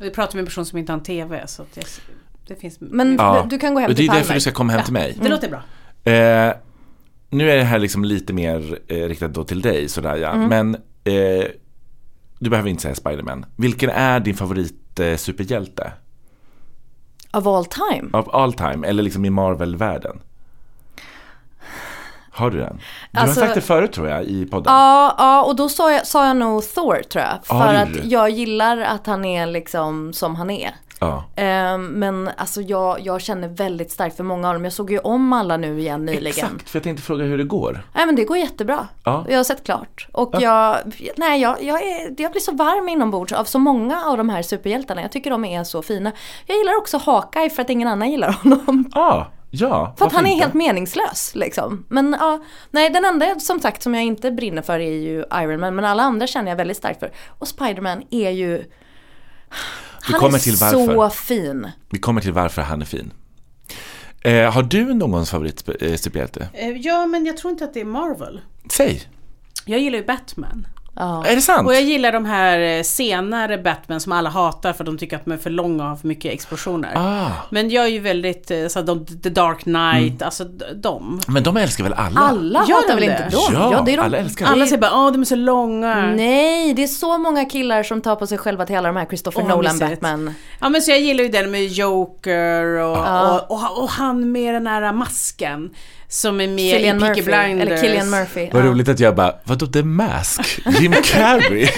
[0.00, 1.84] Vi pratar med en person som inte har en TV så jag,
[2.46, 2.76] det finns...
[2.80, 3.46] Men Ja.
[3.50, 5.18] du kan gå hem till Det är därför du ska komma hem till mig.
[5.22, 6.12] Det låter bra.
[6.12, 6.52] Eh,
[7.34, 10.34] nu är det här liksom lite mer eh, riktat då till dig sådär ja.
[10.34, 10.74] Men
[11.04, 11.44] eh,
[12.38, 13.46] du behöver inte säga Spiderman.
[13.56, 15.92] Vilken är din favorit eh, superhjälte?
[17.32, 18.18] Of all time.
[18.18, 20.20] Of all time, eller liksom i Marvel-världen?
[22.30, 22.80] Har du den?
[23.12, 24.72] Du Alltså- har sagt det förut tror jag i podden.
[24.72, 27.38] Ja, ja, och då sa jag, sa jag nog Thor tror jag.
[27.48, 30.74] Ja, För det att jag gillar att han är liksom som han är.
[31.00, 31.24] Ja.
[31.36, 34.64] Ehm, men alltså jag, jag känner väldigt starkt för många av dem.
[34.64, 36.26] Jag såg ju om alla nu igen nyligen.
[36.26, 37.82] Exakt, för jag tänkte fråga hur det går.
[37.94, 38.88] Nej men det går jättebra.
[39.04, 39.26] Ja.
[39.28, 40.08] Jag har sett klart.
[40.12, 40.76] Och jag,
[41.16, 44.42] nej, jag, jag, är, jag blir så varm inombords av så många av de här
[44.42, 45.02] superhjältarna.
[45.02, 46.12] Jag tycker de är så fina.
[46.46, 48.84] Jag gillar också Hawkeye för att ingen annan gillar honom.
[48.94, 50.42] Ah, ja, För att han är inte?
[50.42, 51.84] helt meningslös liksom.
[51.88, 55.60] Men ja, nej den enda som sagt som jag inte brinner för är ju Iron
[55.60, 55.74] Man.
[55.74, 57.12] Men alla andra känner jag väldigt starkt för.
[57.38, 58.64] Och Spiderman är ju...
[60.04, 61.70] Han kommer är till så fin.
[61.90, 63.12] Vi kommer till varför han är fin.
[64.20, 65.64] Eh, har du någon favorit
[66.36, 66.48] eh?
[66.52, 68.40] Eh, Ja, men jag tror inte att det är Marvel.
[68.70, 69.08] Säg!
[69.64, 70.66] Jag gillar ju Batman.
[70.96, 71.26] Ja.
[71.26, 71.66] Är det sant?
[71.66, 75.24] Och jag gillar de här eh, senare Batman som alla hatar för de tycker att
[75.24, 76.92] de är för långa och har för mycket explosioner.
[76.96, 81.20] Ah, Men jag är ju väldigt, eh, så de, The Dark Knight, alltså d- de.
[81.28, 82.20] men de älskar väl alla?
[82.20, 83.24] Alla Gör hatar de väl det?
[83.24, 83.70] inte dem?
[83.72, 84.02] Ja, det är de...
[84.02, 86.06] alla älskar Alla säger bara åh de är så långa.
[86.16, 89.06] Nej, det är så många killar som tar på sig själva till alla de här
[89.06, 89.78] Christopher vad Nolan.
[89.78, 90.34] Batman.
[90.60, 94.54] Ja men så jag gillar ju den med Joker och, och, och, och han med
[94.54, 95.70] den här masken.
[96.14, 97.22] Som är med Cillian i Peaky Murphy.
[97.46, 97.66] Blinders.
[97.68, 98.48] Eller Killian Murphy.
[98.52, 98.66] Vad Ja.
[98.70, 100.60] roligt att jag bara, vadå The Mask?
[100.80, 101.68] Jim Carrey?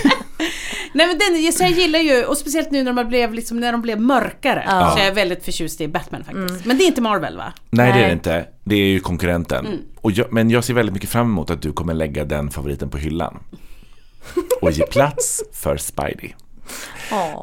[0.93, 3.83] Nej men den, jag gillar ju, och speciellt nu när de blev, liksom, när de
[3.83, 4.65] blev mörkare.
[4.67, 4.91] Ja.
[4.95, 6.65] Så jag är väldigt förtjust i Batman faktiskt.
[6.67, 7.53] Men det är inte Marvel va?
[7.71, 8.07] Nej det är Nej.
[8.07, 9.67] det inte, det är ju konkurrenten.
[10.01, 12.89] Och jag, men jag ser väldigt mycket fram emot att du kommer lägga den favoriten
[12.91, 13.39] på hyllan.
[14.61, 16.31] Och ge plats för Spidey.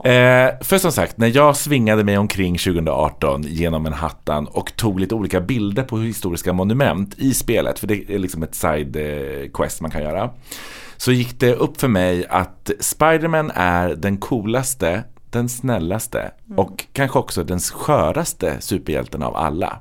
[0.05, 4.99] Eh, för som sagt, när jag svingade mig omkring 2018 genom en hattan och tog
[4.99, 9.49] lite olika bilder på historiska monument i spelet, för det är liksom ett side eh,
[9.53, 10.29] quest man kan göra,
[10.97, 17.19] så gick det upp för mig att Spiderman är den coolaste, den snällaste och kanske
[17.19, 19.79] också den sköraste superhjälten av alla.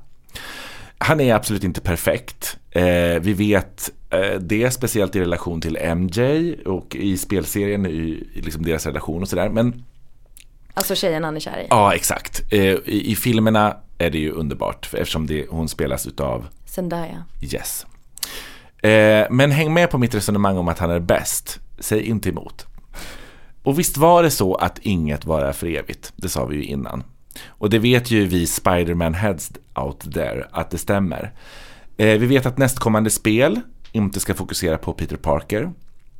[1.02, 2.56] Han är absolut inte perfekt.
[2.70, 8.40] Eh, vi vet eh, det speciellt i relation till MJ och i spelserien i, i
[8.40, 9.48] liksom deras relation och sådär.
[9.48, 9.84] Men
[10.74, 11.66] Alltså tjejen han är kär i.
[11.70, 12.42] ja, exakt.
[12.52, 17.24] Eh, i, I filmerna är det ju underbart eftersom det, hon spelas utav Zendaya.
[17.42, 17.86] Yes.
[18.82, 21.60] Eh, men häng med på mitt resonemang om att han är bäst.
[21.78, 22.66] Säg inte emot.
[23.62, 26.12] Och visst var det så att inget varar för evigt.
[26.16, 27.04] Det sa vi ju innan.
[27.48, 31.32] Och det vet ju vi Spider-Man heads out there att det stämmer.
[31.96, 33.60] Eh, vi vet att nästkommande spel
[33.92, 35.72] inte ska fokusera på Peter Parker.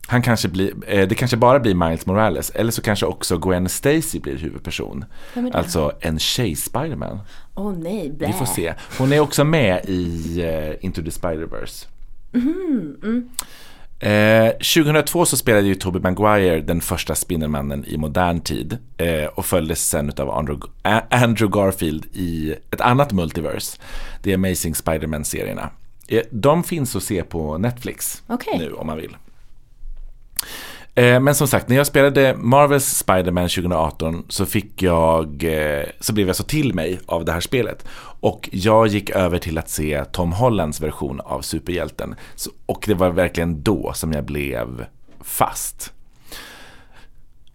[0.07, 3.69] Han kanske blir, eh, det kanske bara blir Miles Morales eller så kanske också Gwen
[3.69, 5.05] Stacy blir huvudperson.
[5.53, 7.19] Alltså en tjej-Spiderman.
[7.55, 8.27] Åh nej, blä.
[8.27, 8.75] Vi får se.
[8.99, 11.87] Hon är också med i eh, Into the Spider-Verse.
[14.03, 19.47] Eh, 2002 så spelade ju Tobey Maguire den första Spindelmannen i modern tid eh, och
[19.47, 20.67] följdes sen av Andrew,
[21.11, 23.79] Andrew Garfield i ett annat multiverse,
[24.23, 25.71] The Amazing Spider-Man-serierna.
[26.09, 28.59] Eh, de finns att se på Netflix Okej.
[28.59, 29.17] nu om man vill.
[30.95, 36.13] Eh, men som sagt, när jag spelade Marvels Spider-Man 2018 så fick jag, eh, så
[36.13, 37.87] blev jag så till mig av det här spelet.
[38.21, 42.15] Och jag gick över till att se Tom Hollands version av superhjälten.
[42.67, 44.87] Och det var verkligen då som jag blev
[45.21, 45.93] fast.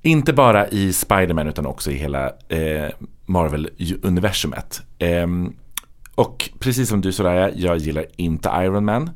[0.02, 2.90] Inte bara i Spider-Man utan också i hela eh,
[3.26, 4.82] Marvel-universumet.
[5.00, 5.54] Ehm,
[6.16, 9.10] och precis som du Soraya, jag gillar inte Iron Man,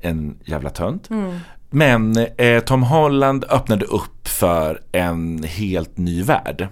[0.00, 1.10] en jävla tönt.
[1.10, 1.38] Mm.
[1.70, 6.68] Men eh, Tom Holland öppnade upp för en helt ny värld.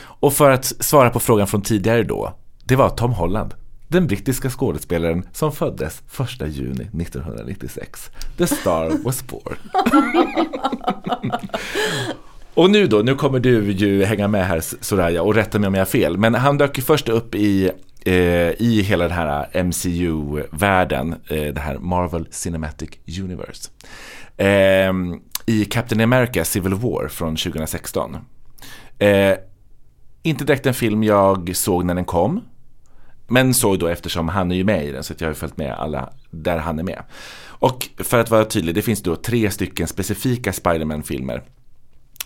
[0.00, 2.34] Och för att svara på frågan från tidigare då,
[2.64, 3.54] det var Tom Holland.
[3.88, 6.02] Den brittiska skådespelaren som föddes
[6.40, 8.10] 1 juni 1996.
[8.38, 9.56] The star was born.
[12.54, 15.74] Och nu då, nu kommer du ju hänga med här Soraya och rätta mig om
[15.74, 16.16] jag har fel.
[16.16, 17.70] Men han dök ju först upp i,
[18.06, 22.90] Eh, i hela den här MCU-världen, eh, det här Marvel Cinematic
[23.20, 23.70] Universe.
[24.36, 24.92] Eh,
[25.46, 28.16] I Captain America Civil War från 2016.
[30.22, 32.40] Inte direkt en film jag såg när den kom.
[33.26, 35.56] Men såg då eftersom han är ju med i den så att jag har följt
[35.56, 37.02] med alla där han är med.
[37.46, 41.42] Och för att vara tydlig, det finns då tre stycken specifika Spider-Man-filmer.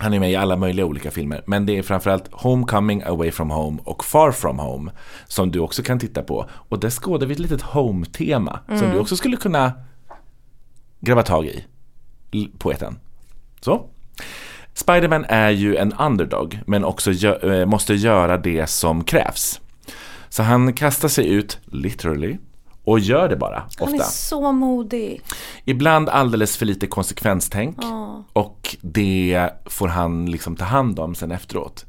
[0.01, 3.51] Han är med i alla möjliga olika filmer, men det är framförallt Homecoming, Away from
[3.51, 4.90] Home och Far from Home
[5.26, 6.46] som du också kan titta på.
[6.51, 9.72] Och där skådar vi ett litet home-tema som du också skulle kunna
[11.01, 11.46] gräva tag
[12.30, 12.99] i, poeten.
[13.61, 13.86] Så.
[14.74, 19.61] Spiderman är ju en underdog, men också gö- eh, måste göra det som krävs.
[20.28, 22.36] Så han kastar sig ut, literally,
[22.91, 24.05] och gör det bara, Han är ofta.
[24.05, 25.20] så modig.
[25.64, 28.24] Ibland alldeles för lite konsekvenstänk Ja.
[28.32, 31.86] och det får han liksom ta hand om sen efteråt.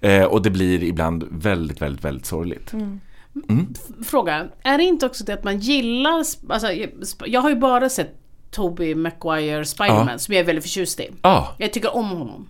[0.00, 2.72] Eh, och det blir ibland väldigt, väldigt, väldigt sorgligt.
[4.04, 6.68] Fråga, är det inte också det att man gillar, alltså,
[7.26, 8.16] jag har ju bara sett
[8.50, 10.18] Tobey Maguire Spiderman Ja.
[10.18, 11.10] som jag är väldigt förtjust i.
[11.22, 12.48] Ja, Jag tycker om honom.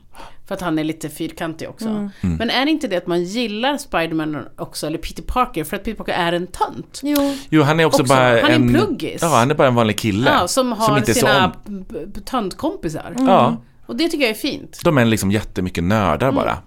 [0.51, 1.89] För att han är lite fyrkantig också.
[1.89, 2.11] Mm.
[2.21, 5.85] Men är det inte det att man gillar Spiderman också, eller Peter Parker, för att
[5.85, 7.01] Peter Parker är en tönt?
[7.03, 8.15] Jo, jo han är också, Också.
[8.15, 9.23] bara Han är en pluggis.
[9.23, 10.31] Ja, han är bara en vanlig kille.
[10.31, 11.85] Ja, som har inte är så sina om-
[12.25, 13.15] töntkompisar.
[13.19, 14.81] Ja, Och det tycker jag är fint.
[14.85, 16.59] de är liksom jättemycket nördar bara.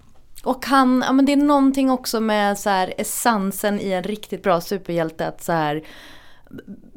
[0.44, 4.44] och han, ja men det är någonting också med så här essensen i en riktigt
[4.44, 5.84] bra superhjälte att så här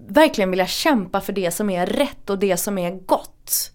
[0.09, 3.73] verkligen vilja kämpa för det som är rätt och det som är gott.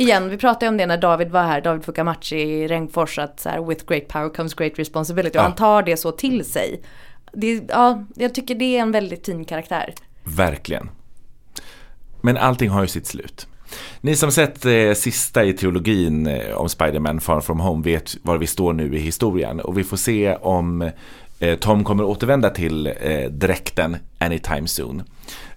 [0.00, 3.48] Igen, vi pratade om det när David var här, David Fukamachi i Regnfors, att så
[3.48, 5.38] här, with great power comes great responsibility.
[5.38, 5.42] Och Ja.
[5.42, 6.80] han tar det så till sig.
[7.32, 9.94] Det, ja, jag tycker det är en väldigt fin karaktär.
[10.24, 10.90] Verkligen.
[12.20, 13.46] Men allting har ju sitt slut.
[14.00, 18.38] Ni som sett eh, sista i trilogin eh, om Spider-Man Far From Home vet var
[18.38, 20.90] vi står nu i historien och vi får se om
[21.40, 25.02] eh, Tom kommer återvända till eh, dräkten anytime soon.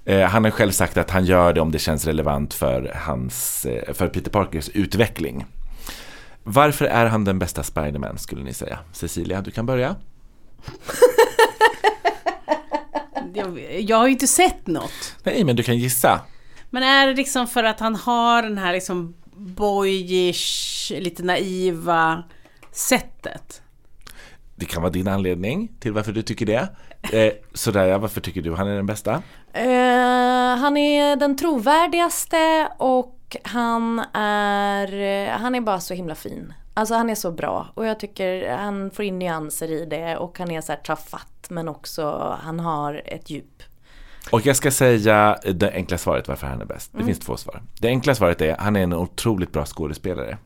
[0.05, 3.65] Eh, han har själv sagt att han gör det om det känns relevant för, hans,
[3.65, 5.45] eh, för Peter Parkers utveckling.
[6.43, 8.79] Varför är han den bästa Spider-Man skulle ni säga?
[8.93, 9.95] Cecilia, du kan börja.
[13.35, 15.15] Jag, jag har ju inte sett något.
[15.23, 16.21] Nej, men du kan gissa.
[16.69, 22.23] Men är det liksom för att han har den här liksom boyish, lite naiva
[22.71, 23.61] sättet?
[24.55, 26.69] Det kan vara din anledning till varför du tycker det.
[27.11, 29.13] Eh, sådär ja, varför tycker du han är den bästa?
[29.53, 36.53] Eh, han är den trovärdigaste och han är, han är bara så himla fin.
[36.73, 40.39] Alltså han är så bra och jag tycker han får in nyanser i det och
[40.39, 43.63] han är så här tafatt men också han har ett djup.
[44.31, 46.91] Och jag ska säga det enkla svaret varför han är bäst.
[46.93, 47.61] Det finns två svar.
[47.79, 50.37] Det enkla svaret är han är en otroligt bra skådespelare.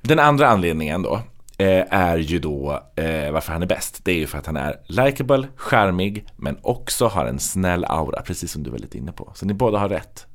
[0.00, 1.20] Den andra anledningen då
[1.58, 4.00] Eh, är ju då eh, varför han är bäst.
[4.04, 8.22] Det är ju för att han är likable, charmig men också har en snäll aura,
[8.22, 9.32] precis som du var lite inne på.
[9.34, 10.26] Så ni båda har rätt.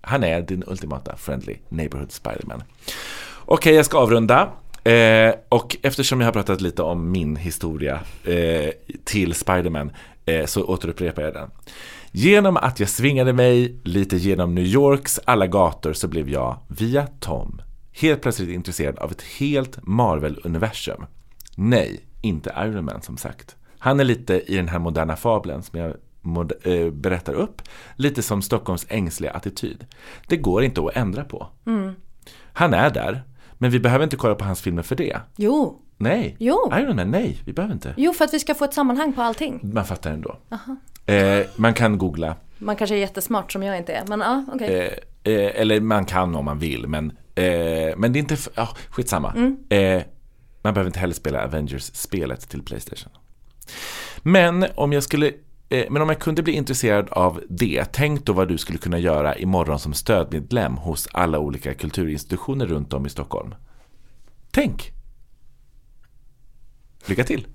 [0.00, 2.62] Han är din ultimata friendly neighborhood Spiderman.
[3.44, 4.48] Okej, jag ska avrunda.
[4.84, 8.70] Eh, och eftersom jag har pratat lite om min historia eh,
[9.04, 9.92] till Spiderman
[10.26, 11.50] eh, så återupprepar jag den.
[12.12, 17.06] Genom att jag svingade mig lite genom New Yorks alla gator så blev jag, via
[17.20, 17.62] Tom,
[18.00, 21.06] helt plötsligt intresserad av ett helt Marvel-universum.
[21.56, 23.56] Nej, inte Iron Man som sagt.
[23.78, 27.62] Han är lite i den här moderna fabeln som jag mod- eh, berättar upp,
[27.96, 29.86] lite som Stockholms ängsliga attityd.
[30.28, 31.46] Det går inte att ändra på.
[32.52, 33.22] Han är där,
[33.58, 35.20] men vi behöver inte kolla på hans filmer för det.
[35.36, 36.72] Jo, Nej, Jo.
[36.74, 37.94] Iron Man, nej, vi behöver inte.
[37.96, 39.60] jo för att vi ska få ett sammanhang på allting.
[39.62, 40.36] Man fattar ändå.
[41.06, 44.98] Eh, man kan googla, Man kanske är jättesmart som jag inte är, men ja, okej.
[45.24, 48.68] eh, eh, eller man kan om man vill, men, eh, men det är inte, ja,
[48.90, 49.56] skitsamma.
[49.68, 50.02] Eh,
[50.62, 53.12] man behöver inte heller spela Avengers-spelet till Playstation.
[54.22, 55.32] Men om jag skulle
[55.68, 58.98] eh, men om jag kunde bli intresserad av det, tänk då vad du skulle kunna
[58.98, 63.54] göra imorgon som stödmedlem hos alla olika kulturinstitutioner runt om i Stockholm.
[64.50, 64.92] Tänk!
[67.06, 67.46] Lycka till!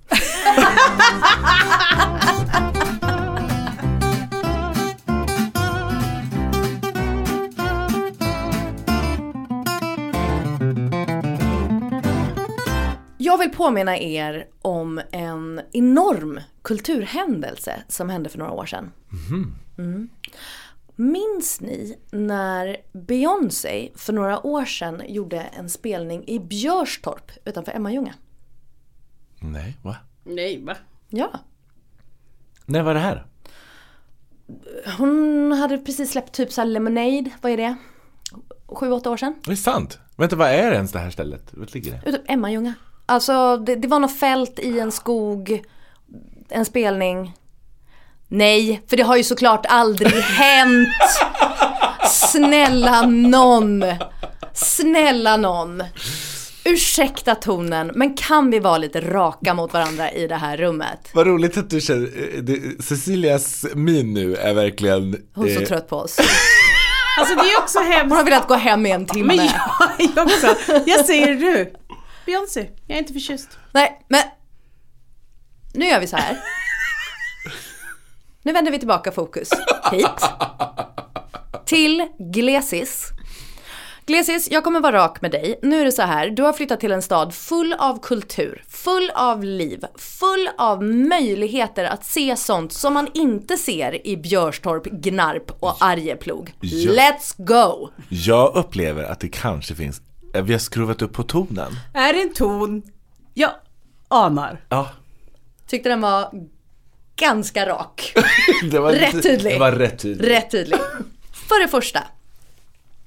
[13.26, 18.92] Jag vill påminna er om en enorm kulturhändelse som hände för några år sedan.
[19.78, 20.10] Mm.
[20.96, 28.14] Minns ni när Beyoncé för några år sedan gjorde en spelning i Björstorp utanför Emmaljunga?
[29.40, 29.96] Nej, va?
[30.24, 30.76] Nej, va?
[31.10, 31.40] Ja.
[32.66, 33.26] När var det här?
[34.98, 37.76] Hon hade precis släppt typ så här Lemonade, vad är det?
[38.68, 39.36] Sju, åtta år sedan.
[39.46, 40.00] Det är sant.
[40.16, 41.54] Vänta, vad är ens det här stället?
[41.54, 42.10] Vart ligger det?
[42.10, 42.74] Utav Emmaljunga.
[43.06, 45.62] Alltså det, det var något fält i en skog,
[46.50, 47.34] en spelning.
[48.28, 50.88] Nej, för det har ju såklart aldrig hänt.
[52.10, 53.84] Snälla någon.
[54.54, 55.84] Snälla någon.
[56.68, 61.10] Ursäkta tonen, men kan vi vara lite raka mot varandra i det här rummet?
[61.14, 65.18] Vad roligt att du känner, eh, det, Cecilias min nu är verkligen...
[65.36, 66.18] Hon är så eh, trött på oss.
[67.20, 68.16] Alltså det är också Hon hemskt.
[68.16, 69.36] har velat gå hem i en timme.
[69.36, 70.56] Men jag är också.
[70.86, 71.74] Jag säger du.
[72.26, 73.50] Beyoncé, jag är inte förtjust.
[73.72, 74.22] Nej, men
[75.74, 76.38] nu gör vi så här.
[78.44, 79.50] Nu vänder vi tillbaka fokus
[79.92, 80.22] hit.
[81.66, 83.12] Till Glesis.
[84.08, 85.60] Glesis, jag kommer vara rak med dig.
[85.62, 89.12] Nu är det så här, du har flyttat till en stad full av kultur, full
[89.16, 95.52] av liv, full av möjligheter att se sånt som man inte ser i Björstorp, Gnarp
[95.60, 96.54] och Arjeplog.
[96.60, 96.92] Ja.
[96.92, 97.90] Let's go!
[98.10, 100.02] Jag upplever att det kanske finns,
[100.42, 101.72] vi har skruvat upp på tonen.
[101.94, 102.82] Är det en ton?
[103.34, 103.52] Jag
[104.08, 104.66] anar.
[104.70, 104.90] Ja,
[105.68, 106.48] Tyckte den var
[107.16, 108.14] ganska rak.
[108.72, 109.54] det var Rätt tydlig.
[109.54, 110.30] Det var rätt tydlig.
[110.32, 110.80] Rätt tydlig.
[111.32, 112.04] För det första.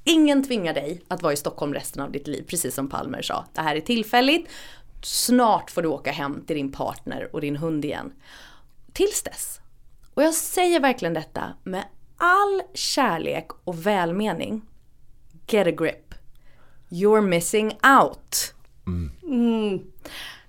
[0.04, 3.44] Ingen tvingar dig att vara i Stockholm resten av ditt liv, precis som Palmer sa.
[3.54, 4.48] Det här är tillfälligt.
[5.02, 8.12] Snart får du åka hem till din partner och din hund igen.
[8.92, 9.60] Tills dess.
[10.14, 11.84] Och jag säger verkligen detta med
[12.16, 14.62] all kärlek och välmening.
[15.48, 16.07] Get a grip.
[16.88, 18.54] You're missing out.
[18.86, 19.80] Mm.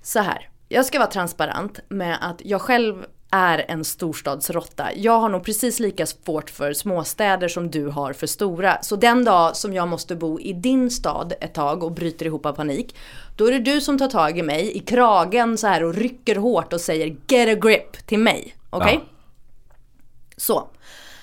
[0.01, 4.95] Så här, jag ska vara transparent med att jag själv är en storstadsrotta.
[4.95, 8.77] Jag har nog precis lika svårt för småstäder som du har för stora.
[8.81, 12.45] Så den dag som jag måste bo i din stad ett tag och bryter ihop
[12.45, 12.95] av panik,
[13.35, 16.35] då är det du som tar tag i mig i kragen så här och rycker
[16.35, 18.55] hårt och säger get a grip till mig.
[18.69, 18.99] Okej?
[19.01, 19.15] Ja.
[20.37, 20.69] Så,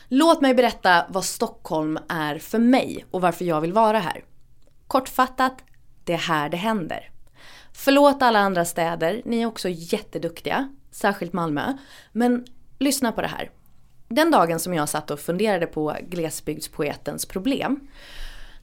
[0.08, 4.24] låt mig berätta vad Stockholm är för mig och varför jag vill vara här.
[4.86, 5.64] Kortfattat,
[6.04, 7.10] det är här det händer.
[7.72, 11.72] Förlåt alla andra städer, ni är också jätteduktiga, särskilt Malmö.
[12.12, 12.44] Men
[12.78, 13.50] lyssna på det här.
[14.08, 17.80] Den dagen som jag satt och funderade på glesbygdspoetens problem.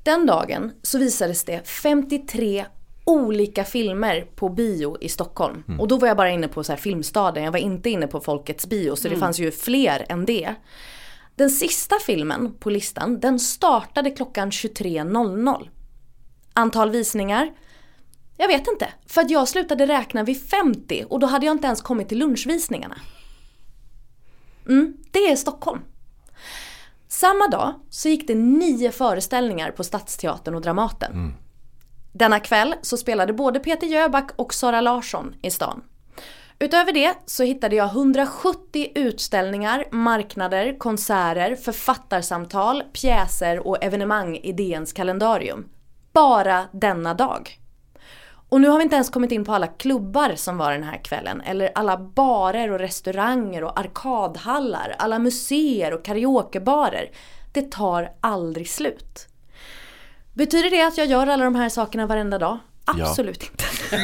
[0.04, 2.66] Den dagen så visades det 53
[3.06, 5.64] olika filmer på bio i Stockholm.
[5.80, 8.68] Och då var jag bara inne på så filmstaden, jag var inte inne på Folkets
[8.68, 10.56] bio, så det fanns ju fler än det.
[11.36, 15.70] Den sista filmen på listan, den startade klockan 23.00.
[16.54, 17.52] Antal visningar?
[18.38, 21.68] Jag vet inte, för att jag slutade räkna vid 50 och då hade jag inte
[21.68, 22.98] ens kommit till lunchvisningarna.
[24.68, 25.82] Mm, det är Stockholm.
[27.08, 31.12] Samma dag så gick det nio föreställningar på Stadsteatern och Dramaten.
[32.14, 35.84] Denna kväll så spelade både Peter Jöback och Sara Larsson i stan.
[36.60, 44.94] Utöver det så hittade jag 170 utställningar, marknader, konserter, författarsamtal, pjäser och evenemang i DNs
[44.94, 45.70] kalendarium.
[46.14, 47.60] Bara denna dag.
[48.50, 51.04] Och nu har vi inte ens kommit in på alla klubbar som var den här
[51.04, 51.42] kvällen.
[51.42, 57.12] Eller alla barer och restauranger och arkadhallar, alla museer och karaokebarer.
[57.52, 59.28] Det tar aldrig slut.
[60.34, 62.58] Betyder det att jag gör alla de här sakerna varenda dag?
[62.86, 62.94] Ja.
[63.10, 63.66] Absolut inte.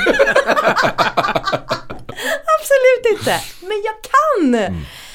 [2.60, 3.40] Absolut inte.
[3.62, 4.52] Men jag kan!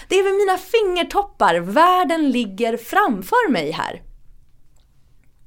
[0.08, 1.54] Det är vid mina fingertoppar.
[1.54, 4.02] Världen ligger framför mig här.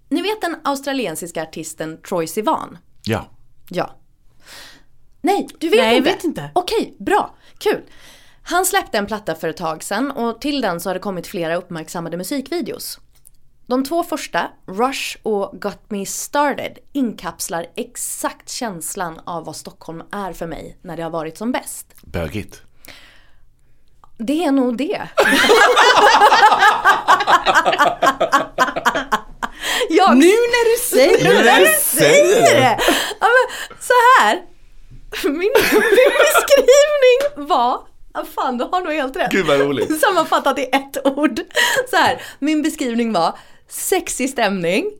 [0.10, 2.78] Ni vet den australiensiska artisten Troye Sivan?
[3.03, 3.26] Ja.
[3.70, 3.95] Ja.
[5.22, 6.10] Nej, du vet Nej, jag inte?
[6.12, 6.51] vet inte.
[6.55, 7.36] Okej, bra.
[7.58, 7.84] Kul.
[8.43, 11.28] Han släppte en platta för ett tag sedan och till den så har det kommit
[11.28, 12.99] flera uppmärksammade musikvideos.
[13.66, 20.34] De två första, Rush och Got Me Started, inkapslar exakt känslan av vad Stockholm är
[20.34, 21.88] för mig när det har varit som bäst.
[22.01, 22.62] Bögigt.
[24.18, 25.10] Det är nog det.
[29.89, 31.65] Jag, Nu när du säger Nu när det.
[31.65, 32.59] du säger det.
[32.59, 32.78] det!
[33.19, 34.41] Ja, men, så här.
[35.23, 35.51] Min, min
[36.19, 37.82] beskrivning var,
[38.36, 39.32] fan du har nog helt rätt.
[39.32, 39.99] Gud vad roligt.
[40.01, 41.39] Sammanfattat i ett ord.
[41.89, 43.38] Så här, min beskrivning var
[43.69, 44.91] sexig stämning,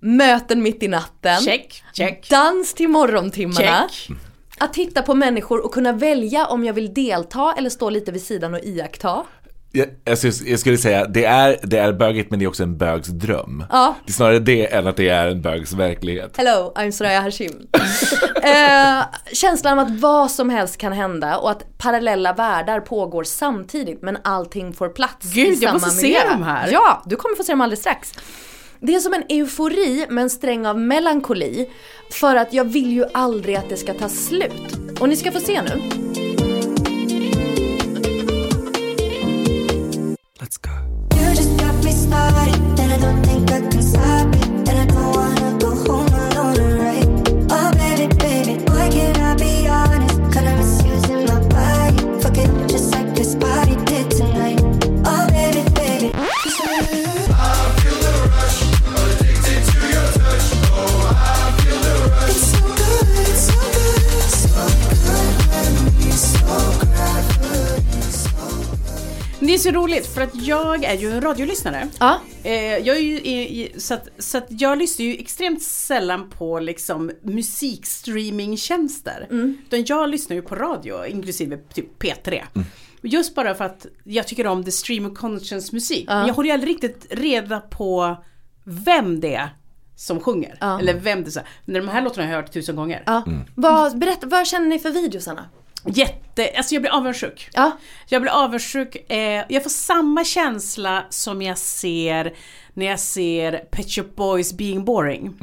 [0.00, 2.28] möten mitt i natten, Check, check.
[2.30, 3.88] dans till morgontimmarna.
[3.90, 4.16] Check.
[4.58, 8.22] Att titta på människor och kunna välja om jag vill delta eller stå lite vid
[8.22, 9.22] sidan och iaktta.
[9.76, 12.62] Jag, jag, skulle- jag skulle säga, det är, det är bögigt men det är också
[12.62, 13.64] en bögs dröm.
[13.70, 13.94] Ja.
[14.06, 16.36] Det är snarare det än att det är en bögs verklighet.
[16.36, 17.52] Hello, I'm Soraya Hashim.
[18.42, 24.02] eh, känslan av att vad som helst kan hända och att parallella världar pågår samtidigt
[24.02, 26.28] men allting får plats Gud, i jag samma måste se miljö.
[26.30, 26.68] dem här.
[26.72, 28.12] Ja, du kommer få se dem alldeles strax.
[28.80, 31.70] Det är som en eufori med en sträng av melankoli
[32.10, 34.76] för att jag vill ju aldrig att det ska ta slut.
[35.00, 35.82] Och ni ska få se nu.
[40.40, 40.72] Let's go.
[41.14, 44.48] You just got me started, and I don't think I can stop it.
[44.68, 47.46] And I don't wanna go home alone?
[47.52, 50.18] Oh, baby, baby, why can't I be honest?
[50.32, 53.76] Kinda misusing my body, fuck it just like this body
[69.64, 71.88] så roligt för att jag är ju en radiolyssnare.
[72.00, 76.30] Ja, Eh, jag är ju i, så, att, så att jag lyssnar ju extremt sällan
[76.30, 79.26] på liksom musikstreamingtjänster.
[79.66, 82.42] Utan jag lyssnar ju på radio, inklusive typ P3.
[83.02, 86.06] Just bara för att jag tycker om the stream of conscience musik.
[86.06, 88.16] Men jag håller ju aldrig riktigt reda på
[88.64, 89.48] vem det är
[89.96, 90.56] som sjunger.
[90.60, 90.80] Ja.
[90.80, 91.46] Eller vem det är.
[91.64, 93.02] När de här låtarna har jag hört tusen gånger.
[93.06, 93.24] ja.
[93.54, 95.44] Vad, berätta, vad känner ni för videosarna?
[95.86, 97.48] Jätte, alltså jag blir avundsjuk.
[97.52, 97.78] Ja.
[98.08, 99.10] Jag blir avundsjuk.
[99.12, 102.34] Eh, jag får samma känsla som jag ser
[102.74, 105.36] när jag ser Pet Shop Boys Being Boring.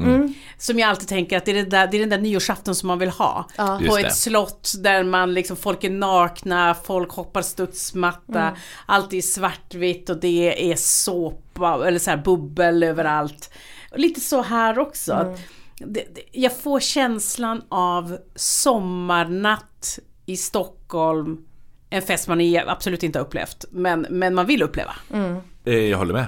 [0.57, 2.87] Som jag alltid tänker att det är, det där, det är den där nyårsafton som
[2.87, 3.47] man vill ha.
[3.57, 3.77] Ja.
[3.77, 4.11] På Just ett det.
[4.13, 10.71] slott där man liksom, folk är nakna, folk hoppar studsmatta, allt är svartvitt och det
[10.71, 13.53] är såpa eller så här bubbel överallt.
[13.91, 15.37] Och lite så här också.
[15.77, 21.37] Det, det, jag får känslan av sommarnatt i Stockholm.
[21.89, 24.91] En fest man absolut inte har upplevt, men, men man vill uppleva.
[25.65, 26.25] Eh, Jag håller med.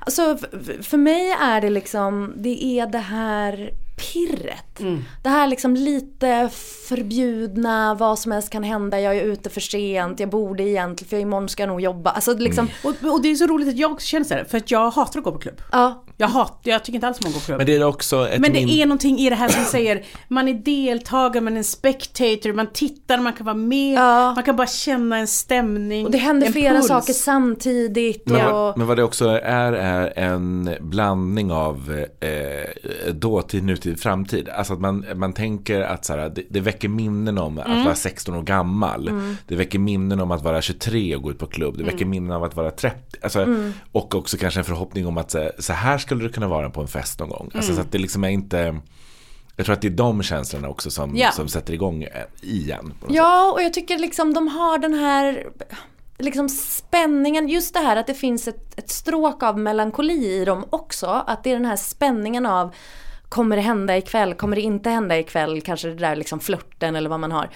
[0.00, 0.38] Alltså
[0.82, 3.70] för mig är det liksom, det är det här
[4.12, 4.80] pirret.
[4.80, 5.04] Mm.
[5.22, 6.48] Det här liksom lite
[6.88, 11.16] förbjudna, vad som helst kan hända, jag är ute för sent, jag borde egentligen, för
[11.16, 12.10] imorgon ska jag nog jobba.
[12.10, 12.96] Alltså liksom, Mm.
[13.04, 15.18] Och, och det är så roligt att jag känner så här, för att jag hatar
[15.18, 15.62] att gå på klubb.
[15.72, 16.04] ja.
[16.22, 17.58] Jag, hat, jag tycker inte alls om att gå på klubb.
[17.58, 20.04] Men det är också ett Men det min- är någonting i det här som säger,
[20.28, 24.32] man är deltagare, man är en spectator, man tittar, man kan vara med, Ja.
[24.34, 26.04] man kan bara känna en stämning.
[26.06, 26.86] Och det händer flera puls.
[26.88, 28.22] saker samtidigt.
[28.26, 34.00] Men, och, vad, men vad det också är, är en blandning av eh, dåtid, nutid,
[34.00, 34.48] framtid.
[34.48, 37.84] Alltså att man, man tänker att så här, det, det väcker minnen om att Mm.
[37.84, 39.10] vara 16 år gammal.
[39.48, 41.74] Det väcker minnen om att vara 23 och gå ut på klubb.
[41.76, 41.94] Det Mm.
[41.94, 42.96] väcker minnen av att vara 30.
[43.22, 43.46] Alltså,
[43.92, 46.80] Och också kanske en förhoppning om att så, så här skulle det kunna vara på
[46.80, 47.50] en fest någon gång.
[47.54, 48.80] Alltså, så att det liksom är inte...
[49.56, 51.30] Jag tror att det är de känslorna också som, Ja.
[51.30, 52.10] som sätter igång eh,
[52.42, 52.94] igen.
[53.08, 55.46] Ja, och jag tycker liksom de har den här
[56.18, 60.64] liksom spänningen, just det här att det finns ett, ett stråk av melankoli i dem
[60.70, 61.06] också.
[61.06, 62.74] Att det är den här spänningen av
[63.28, 64.34] Kommer det hända ikväll?
[64.34, 65.60] Kommer det inte hända ikväll?
[65.60, 67.50] Kanske det där liksom flörten eller vad man har.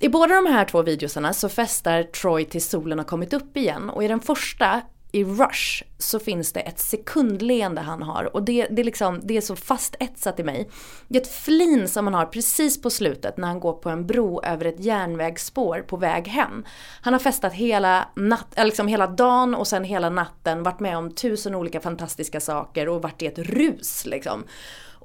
[0.00, 3.90] I båda de här två videosarna så festar Troy tills solen har kommit upp igen
[3.90, 4.80] och i den första
[5.12, 9.36] i Rush så finns det ett sekundleende han har och det, det, är liksom, det
[9.36, 10.70] är så fastetsat i mig.
[11.08, 14.06] Det är ett flin som han har precis på slutet när han går på en
[14.06, 16.64] bro över ett järnvägsspår på väg hem.
[17.00, 21.14] Han har festat hela, natt, liksom hela dagen och sen hela natten, varit med om
[21.14, 24.44] tusen olika fantastiska saker och varit i ett rus liksom.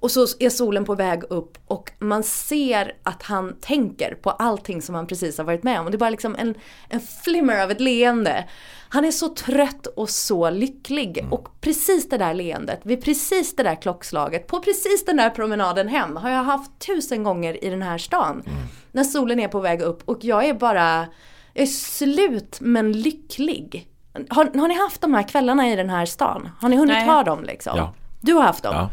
[0.03, 4.81] Och så är solen på väg upp och man ser att han tänker på allting
[4.81, 5.85] som han precis har varit med om.
[5.85, 6.55] Det är bara liksom en,
[6.89, 8.45] en flimmer av ett leende.
[8.93, 11.25] Han är så trött och så lycklig.
[11.29, 15.87] Och precis det där leendet, vid precis det där klockslaget, på precis den där promenaden
[15.87, 18.43] hem har jag haft tusen gånger i den här stan.
[18.91, 21.07] När solen är på väg upp och jag är bara,
[21.53, 23.87] jag är slut men lycklig.
[24.29, 26.49] Har, har ni haft de här kvällarna i den här stan?
[26.59, 27.05] Har ni hunnit Nej.
[27.05, 27.77] ha dem liksom?
[27.77, 27.93] Ja.
[28.21, 28.75] Du har haft dem?
[28.75, 28.89] Ja.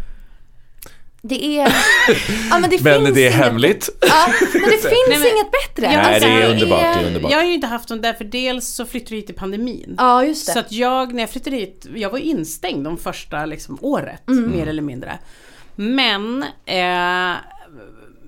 [1.23, 1.73] Det är...
[2.51, 3.35] ja, men det Men finns det är inget...
[3.35, 3.89] hemligt.
[4.01, 5.93] Ja, men det finns Nej, men- inget bättre.
[5.93, 6.81] Ja, Nej, det är underbart.
[6.81, 7.33] Det är underbart.
[7.33, 9.95] Jag har ju inte haft dem där, för dels så flyttade jag hit i pandemin.
[9.99, 10.53] Ja, just det.
[10.53, 14.51] Så att jag, när jag flyttade hit, jag var instängd de första liksom, året, Mm.
[14.51, 15.19] mer eller mindre.
[15.77, 17.37] Men, eh,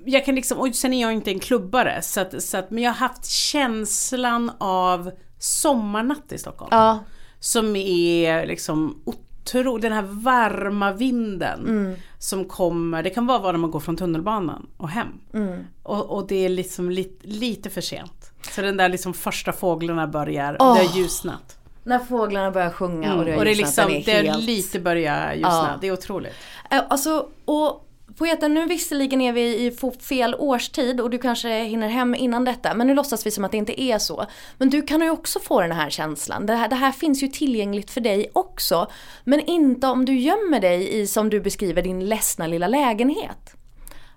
[0.04, 2.82] jag kan liksom, och sen är jag inte en klubbare, så att, så att, men
[2.82, 6.68] jag har haft känslan av sommarnatt i Stockholm.
[6.72, 7.04] Ja,
[7.40, 9.02] Som är liksom
[9.44, 11.94] otro, den här varma vinden Mm.
[12.18, 15.08] som kommer, det kan vara bara när man går från tunnelbanan och hem.
[15.34, 15.64] Mm.
[15.82, 18.32] Och, och det är liksom lite, lite för sent.
[18.50, 20.74] Så den där liksom första fåglarna börjar, Åh.
[20.74, 21.58] det har ljusnat.
[21.84, 23.38] när fåglarna börjar sjunga och det har Mm.
[23.38, 24.44] och det är ljusnat, liksom, är helt...
[24.44, 25.48] lite börjat ljusna.
[25.72, 25.78] Ja.
[25.80, 26.32] Det är otroligt.
[26.70, 31.88] Eh, Alltså, och poeten, nu visserligen är vi i fel årstid och du kanske hinner
[31.88, 34.26] hem innan detta, men nu låtsas vi som att det inte är så.
[34.58, 36.46] Men du kan ju också få den här känslan.
[36.46, 38.90] Det här, det här finns ju tillgängligt för dig också.
[39.24, 43.56] Men inte om du gömmer dig i, som du beskriver, din ledsna lilla lägenhet.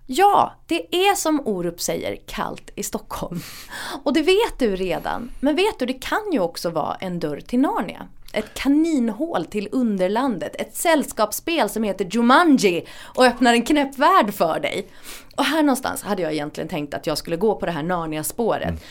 [0.07, 3.39] Ja, det är som Orup säger kallt i Stockholm.
[4.03, 5.31] Och det vet du redan.
[5.39, 8.07] Men vet du, det kan ju också vara en dörr till Narnia.
[8.35, 10.55] Ett kaninhål till underlandet.
[10.61, 14.87] Ett sällskapsspel som heter Jumanji och öppnar en knäpp värld för dig.
[15.35, 18.83] Och här någonstans hade jag egentligen tänkt att jag skulle gå på det här Narnia-spåret.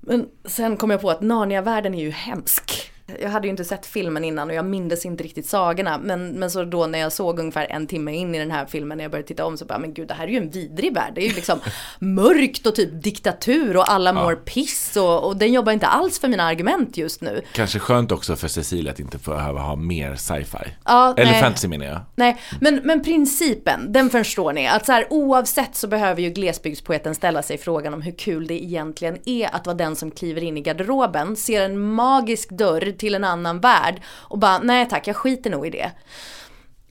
[0.00, 2.92] Men sen kom jag på att Narnia-världen är ju hemsk.
[3.20, 5.98] Jag hade ju inte sett filmen innan och jag mindes inte riktigt sagorna.
[5.98, 8.98] Men, men så då när jag såg ungefär en timme in i den här filmen
[8.98, 10.94] när jag började titta om så bara, men gud det här är ju en vidrig
[10.94, 11.12] värld.
[11.14, 11.58] Det är ju liksom
[11.98, 16.28] mörkt och typ diktatur och alla mår piss och, och den jobbar inte alls för
[16.28, 17.42] mina argument just nu.
[17.52, 20.74] Kanske skönt också för Cecilia att inte behöva ha mer sci-fi.
[20.84, 21.40] Ja, Eller nej.
[21.40, 22.00] fantasy menar jag.
[22.16, 24.68] Nej, men, men principen, den förstår ni.
[24.68, 28.64] Att så här, oavsett så behöver ju glesbygdspoeten ställa sig frågan om hur kul det
[28.64, 33.14] egentligen är att vara den som kliver in i garderoben, ser en magisk dörr till
[33.14, 35.92] en annan värld och bara nej tack, jag skiter nog i det.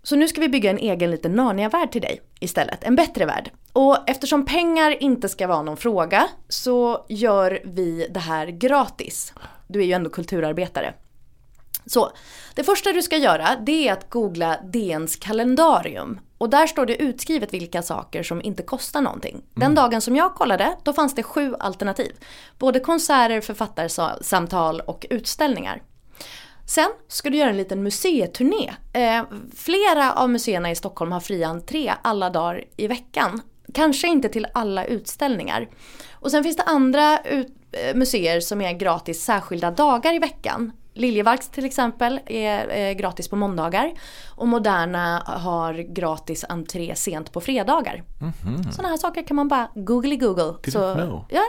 [0.03, 3.51] Så nu ska vi bygga en egen liten Narnia-värld till dig istället, en bättre värld.
[3.73, 9.33] Och eftersom pengar inte ska vara någon fråga så gör vi det här gratis.
[9.67, 10.93] Du är ju ändå kulturarbetare.
[11.85, 12.11] Så,
[12.55, 16.19] det första du ska göra det är att googla DNs kalendarium.
[16.37, 19.41] Och där står det utskrivet vilka saker som inte kostar någonting.
[19.55, 22.11] Den dagen som jag kollade, då fanns det sju alternativ.
[22.57, 25.81] Både konserter, författarsamtal och utställningar.
[26.65, 28.73] Sen ska du göra en liten museiturné.
[28.93, 29.23] Eh,
[29.55, 33.41] flera av museerna i Stockholm har fri entré alla dagar i veckan.
[33.73, 35.67] Kanske inte till alla utställningar.
[36.11, 40.71] Och sen finns det andra ut, eh, museer som är gratis särskilda dagar i veckan.
[40.93, 43.93] Liljevalchs till exempel är eh, gratis på måndagar.
[44.35, 48.03] Och Moderna har gratis entré sent på fredagar.
[48.71, 50.43] Sådana här saker kan man bara googly google.
[50.43, 51.25] Didn't know.
[51.29, 51.43] Ja.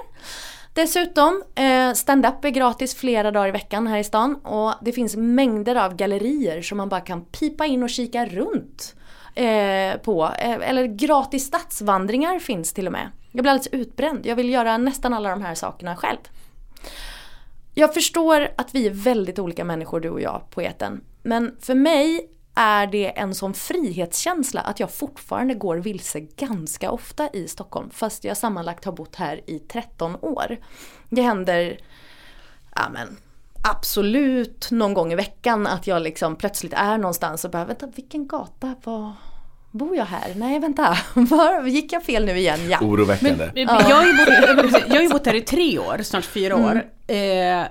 [0.78, 4.34] Dessutom, eh, stand-up är gratis flera dagar i veckan här i stan.
[4.34, 8.94] Och det finns mängder av gallerier som man bara kan pipa in och kika runt
[9.34, 10.24] eh, på.
[10.24, 13.10] Eh, eller gratis stadsvandringar finns till och med.
[13.32, 14.26] Jag blir alldeles utbränd.
[14.26, 16.18] Jag vill göra nästan alla de här sakerna själv.
[17.74, 21.00] Jag förstår att vi är väldigt olika människor du och jag, poeten.
[21.22, 27.28] Men för mig är det en sån frihetskänsla att jag fortfarande går vilse ganska ofta
[27.32, 27.90] i Stockholm.
[27.90, 30.56] Fast jag sammanlagt har bott här i 13 år.
[31.10, 31.78] Det händer,
[32.74, 33.16] ja men
[33.70, 38.26] absolut någon gång i veckan att jag liksom plötsligt är någonstans och bara vänta vilken
[38.28, 39.12] gata var
[39.70, 40.32] Bor jag här?
[40.36, 42.60] Nej vänta, var, gick jag fel nu igen?
[42.70, 42.78] Ja.
[42.82, 43.50] Oroväckande.
[43.54, 46.66] Men, jag, har bott, jag har ju bott här i tre år, snart fyra Mm.
[46.66, 46.84] år.
[47.14, 47.66] Eh,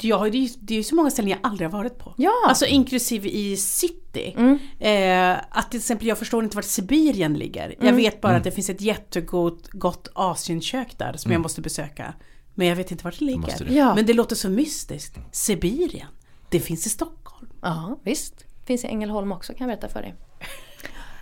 [0.00, 2.14] jag det, är ju, det är ju så många ställen jag aldrig har varit på.
[2.18, 2.32] Ja.
[2.48, 4.34] Alltså inklusive i city.
[4.36, 4.58] Mm.
[4.78, 7.64] Eh, att till exempel jag förstår inte vart Sibirien ligger.
[7.64, 7.86] Mm.
[7.86, 12.14] Jag vet bara att det finns ett jättegott gott Asienkök där som jag måste besöka.
[12.54, 13.64] Men jag vet inte vart det ligger.
[13.64, 13.74] du.
[13.74, 13.94] Ja.
[13.94, 15.18] Men det låter så mystiskt.
[15.32, 16.08] Sibirien,
[16.50, 17.48] det finns i Stockholm.
[17.62, 18.34] Ja visst,
[18.66, 20.14] finns i Ängelholm också kan jag berätta för dig.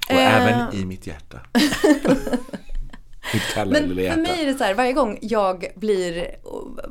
[0.08, 0.34] Och Eh.
[0.34, 1.40] även i mitt hjärta.
[3.56, 6.26] Men för mig är det så här, varje gång jag blir,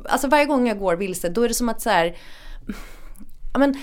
[0.08, 2.16] alltså varje gång jag går vilse då är det som att så här,
[3.52, 3.74] ja men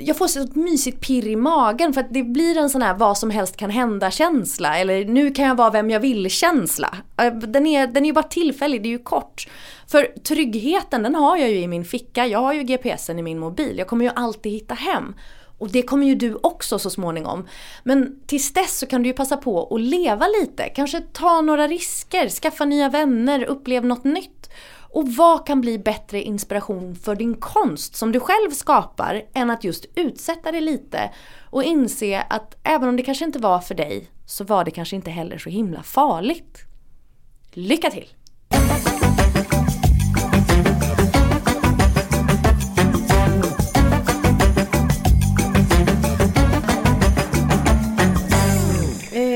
[0.00, 2.94] jag får så ett mysigt pirr i magen för att det blir en sån här
[2.94, 6.96] vad som helst kan hända känsla eller nu kan jag vara vem jag vill känsla.
[7.32, 9.48] Den är, den är ju bara tillfällig, det är ju kort.
[9.86, 13.38] För tryggheten den har jag ju i min ficka, jag har ju GPSen i min
[13.38, 15.14] mobil, jag kommer ju alltid hitta hem.
[15.58, 17.48] Och det kommer ju du också så småningom.
[17.82, 20.68] Men tills dess så kan du ju passa på att leva lite.
[20.68, 24.50] Kanske ta några risker, skaffa nya vänner, upplev något nytt.
[24.90, 29.64] Och vad kan bli bättre inspiration för din konst som du själv skapar än att
[29.64, 31.10] just utsätta dig lite
[31.50, 34.96] och inse att även om det kanske inte var för dig så var det kanske
[34.96, 36.58] inte heller så himla farligt.
[37.52, 38.08] Lycka till!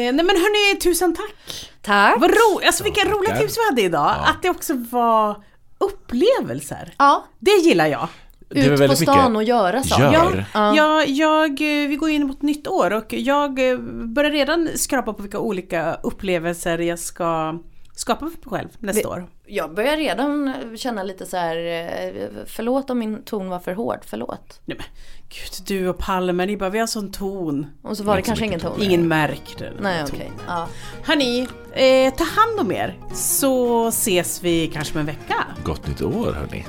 [0.05, 1.71] Nej men hörni, tusen tack!
[1.83, 2.21] Tack!
[2.21, 3.41] Vad ro, alltså vilka roliga tackar.
[3.47, 4.15] tips vi hade idag.
[4.19, 4.29] Ja.
[4.31, 5.37] Att det också var
[5.79, 6.95] upplevelser.
[6.99, 8.09] Ja, Det gillar jag.
[8.51, 10.13] Ut på väldigt stan och göra saker.
[10.13, 10.45] gör.
[10.55, 10.77] Ja.
[10.77, 14.69] Ja, jag, eh, vi går in mot ett nytt år och jag eh, börjar redan
[14.75, 17.59] skrapa på vilka olika upplevelser jag ska
[17.95, 19.27] skapa för mig själv nästa år.
[19.47, 23.99] Jag börjar redan känna lite så här, eh, förlåt om min ton var för hård,
[24.07, 24.61] förlåt.
[24.65, 24.87] Nej, men,
[25.29, 27.67] gud, du och Palme, ni bara, vi har sån ton.
[27.83, 28.73] Och så var det kanske ingen ton.
[28.73, 28.83] ton.
[28.83, 30.33] Ingen märkte den Nej okej.
[30.47, 30.69] Ja.
[31.05, 35.47] Hörni, eh, ta hand om er så ses vi kanske om en vecka.
[35.65, 36.67] Gott nytt år hörni.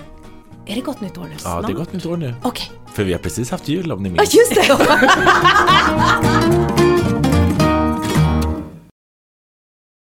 [0.65, 1.36] Är det gott nytt år nu?
[1.43, 2.34] Ja, det är gott nytt år nu.
[2.43, 2.71] Okej.
[2.93, 4.34] För vi har precis haft jul om ni Ja minns.
[4.34, 4.78] just det!